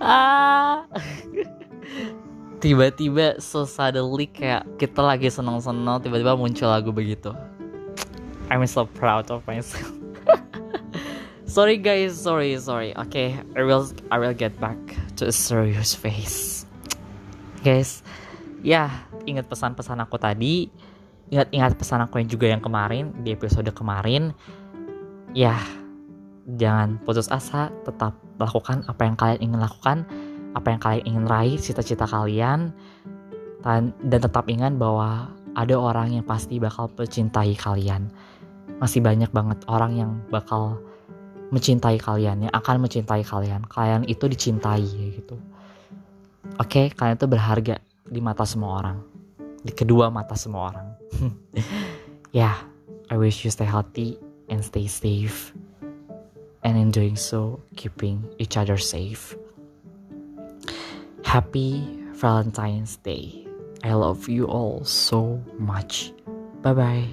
ah 0.00 0.84
tiba-tiba 2.60 3.40
so 3.40 3.64
suddenly 3.64 4.28
kayak 4.28 4.68
kita 4.76 5.00
lagi 5.00 5.32
seneng-seneng 5.32 6.04
tiba-tiba 6.04 6.36
muncul 6.36 6.68
lagu 6.68 6.92
begitu 6.92 7.32
I'm 8.50 8.66
so 8.66 8.82
proud 8.82 9.30
of 9.30 9.46
myself. 9.46 9.94
sorry 11.46 11.78
guys, 11.78 12.18
sorry, 12.18 12.58
sorry. 12.58 12.90
Okay, 13.06 13.38
I 13.54 13.62
will 13.62 13.86
I 14.10 14.18
will 14.18 14.34
get 14.34 14.58
back 14.58 14.74
to 15.22 15.30
a 15.30 15.32
serious 15.32 15.94
face. 15.94 16.66
Guys, 17.62 18.02
ya 18.66 18.90
ingat 19.22 19.46
pesan-pesan 19.46 20.02
aku 20.02 20.18
tadi. 20.18 20.66
Ingat-ingat 21.30 21.78
pesan 21.78 22.02
aku 22.02 22.18
yang 22.18 22.26
juga 22.26 22.50
yang 22.50 22.58
kemarin 22.58 23.14
di 23.22 23.30
episode 23.30 23.70
kemarin. 23.70 24.34
Ya, 25.30 25.54
jangan 26.58 26.98
putus 27.06 27.30
asa, 27.30 27.70
tetap 27.86 28.18
lakukan 28.42 28.82
apa 28.90 29.06
yang 29.06 29.14
kalian 29.14 29.38
ingin 29.38 29.62
lakukan, 29.62 30.10
apa 30.54 30.66
yang 30.74 30.80
kalian 30.82 31.04
ingin 31.06 31.24
raih, 31.30 31.56
cita-cita 31.60 32.10
kalian, 32.10 32.74
dan, 33.60 33.92
tetap 34.02 34.48
ingat 34.48 34.74
bahwa 34.74 35.30
ada 35.54 35.76
orang 35.76 36.16
yang 36.16 36.24
pasti 36.24 36.56
bakal 36.56 36.88
mencintai 36.96 37.54
kalian. 37.54 38.08
Masih 38.80 39.04
banyak 39.04 39.28
banget 39.30 39.60
orang 39.68 39.92
yang 39.98 40.10
bakal 40.32 40.80
mencintai 41.50 41.98
kalian 41.98 42.46
yang 42.48 42.52
akan 42.54 42.86
mencintai 42.86 43.26
kalian. 43.26 43.66
Kalian 43.66 44.06
itu 44.06 44.24
dicintai 44.30 44.86
gitu. 45.20 45.36
Oke 46.56 46.86
okay, 46.88 46.94
kalian 46.94 47.18
itu 47.18 47.28
berharga 47.28 47.76
di 48.06 48.20
mata 48.22 48.46
semua 48.46 48.80
orang. 48.80 48.98
Di 49.60 49.74
kedua 49.74 50.08
mata 50.08 50.34
semua 50.34 50.72
orang. 50.72 50.88
Ya 52.30 52.46
yeah, 52.46 52.56
I 53.10 53.18
wish 53.18 53.42
you 53.42 53.50
stay 53.50 53.66
healthy 53.66 54.14
and 54.46 54.62
stay 54.62 54.86
safe. 54.86 55.50
And 56.62 56.78
in 56.78 56.94
doing 56.94 57.18
so 57.18 57.58
keeping 57.74 58.22
each 58.38 58.54
other 58.54 58.78
safe 58.78 59.34
Happy 61.24 61.82
Valentine's 62.14 62.96
Day. 62.96 63.46
I 63.82 63.94
love 63.94 64.28
you 64.28 64.46
all 64.46 64.84
so 64.84 65.42
much. 65.58 66.12
Bye 66.62 66.74
bye. 66.74 67.08